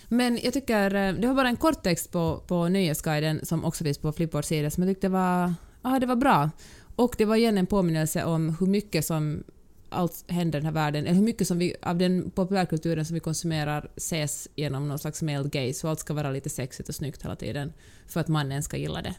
[0.09, 3.85] Men jag tycker, eh, det var bara en kort text på, på Nöjesguiden som också
[3.85, 6.51] finns på Flipboards sida som jag tyckte var, ah, det var bra.
[6.97, 9.45] Och det var igen en påminnelse om hur mycket som
[9.91, 13.15] allt händer i den här världen, eller hur mycket som vi, av den populärkulturen som
[13.15, 16.95] vi konsumerar ses genom någon slags male gaze, så allt ska vara lite sexigt och
[16.95, 17.73] snyggt hela tiden
[18.09, 19.15] för att mannen ska gilla det.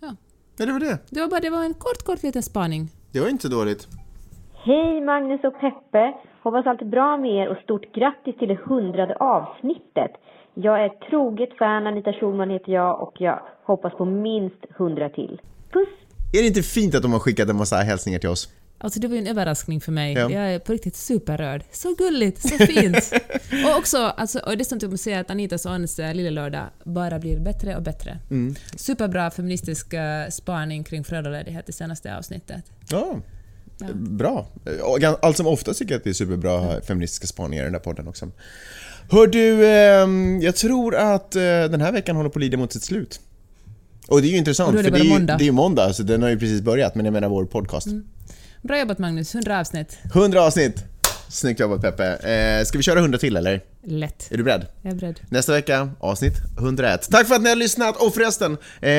[0.00, 0.14] Ja.
[0.56, 0.98] Ja, det var det.
[1.10, 2.88] Det var bara det var en kort, kort liten spaning.
[3.12, 3.88] Det var inte så dåligt.
[4.54, 6.14] Hej Magnus och Peppe!
[6.42, 10.10] Hoppas allt är bra med er och stort grattis till det hundrade avsnittet.
[10.54, 15.08] Jag är ett troget fan, Anita Schulman heter jag och jag hoppas på minst hundra
[15.08, 15.40] till.
[15.72, 15.88] Puss!
[16.32, 18.48] Är det inte fint att de har skickat en massa hälsningar till oss?
[18.82, 20.12] Alltså det var ju en överraskning för mig.
[20.14, 20.30] Ja.
[20.30, 21.64] Jag är på riktigt superrörd.
[21.72, 23.12] Så gulligt, så fint.
[23.66, 26.66] och också, alltså, och det är som typ säga att Anita Sons äh, Lille Lördag
[26.84, 28.18] bara blir bättre och bättre.
[28.30, 28.54] Mm.
[28.76, 32.64] Superbra feministisk eh, spaning kring föräldraledighet i senaste avsnittet.
[32.88, 33.20] Ja.
[33.94, 34.46] Bra.
[34.82, 37.72] Och gan- Allt som oftast tycker jag att det är superbra feministiska spaningar i den
[37.72, 38.30] där podden också.
[39.10, 42.72] Hör du, ehm, jag tror att eh, den här veckan håller på att lida mot
[42.72, 43.20] sitt slut.
[44.10, 45.36] Och det är ju intressant, det för det är, ju, måndag.
[45.36, 47.86] det är ju måndag, så den har ju precis börjat, men jag menar vår podcast.
[48.62, 49.98] Bra jobbat Magnus, 100 avsnitt.
[50.14, 50.84] 100 avsnitt!
[51.28, 52.04] Snyggt jobbat Peppe.
[52.32, 53.60] Eh, ska vi köra 100 till eller?
[53.86, 54.28] Lätt.
[54.32, 54.66] Är du beredd?
[54.82, 55.20] Jag är beredd.
[55.28, 57.08] Nästa vecka, avsnitt 101.
[57.10, 57.96] Tack för att ni har lyssnat!
[58.02, 58.90] Och förresten, eh,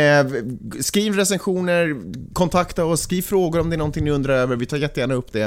[0.82, 1.96] skriv recensioner,
[2.34, 4.56] kontakta oss, skriv frågor om det är någonting ni undrar över.
[4.56, 5.42] Vi tar jättegärna upp det.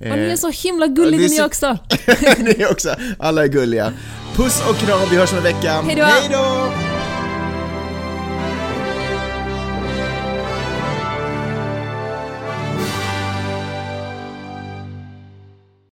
[0.00, 1.78] Eh, Och ni är så himla gulliga är ni så- också.
[2.58, 2.94] ni också.
[3.18, 3.92] Alla är gulliga.
[4.36, 5.72] Puss och kram, vi hörs om en vecka.
[5.82, 5.96] Hej
[6.30, 6.95] då!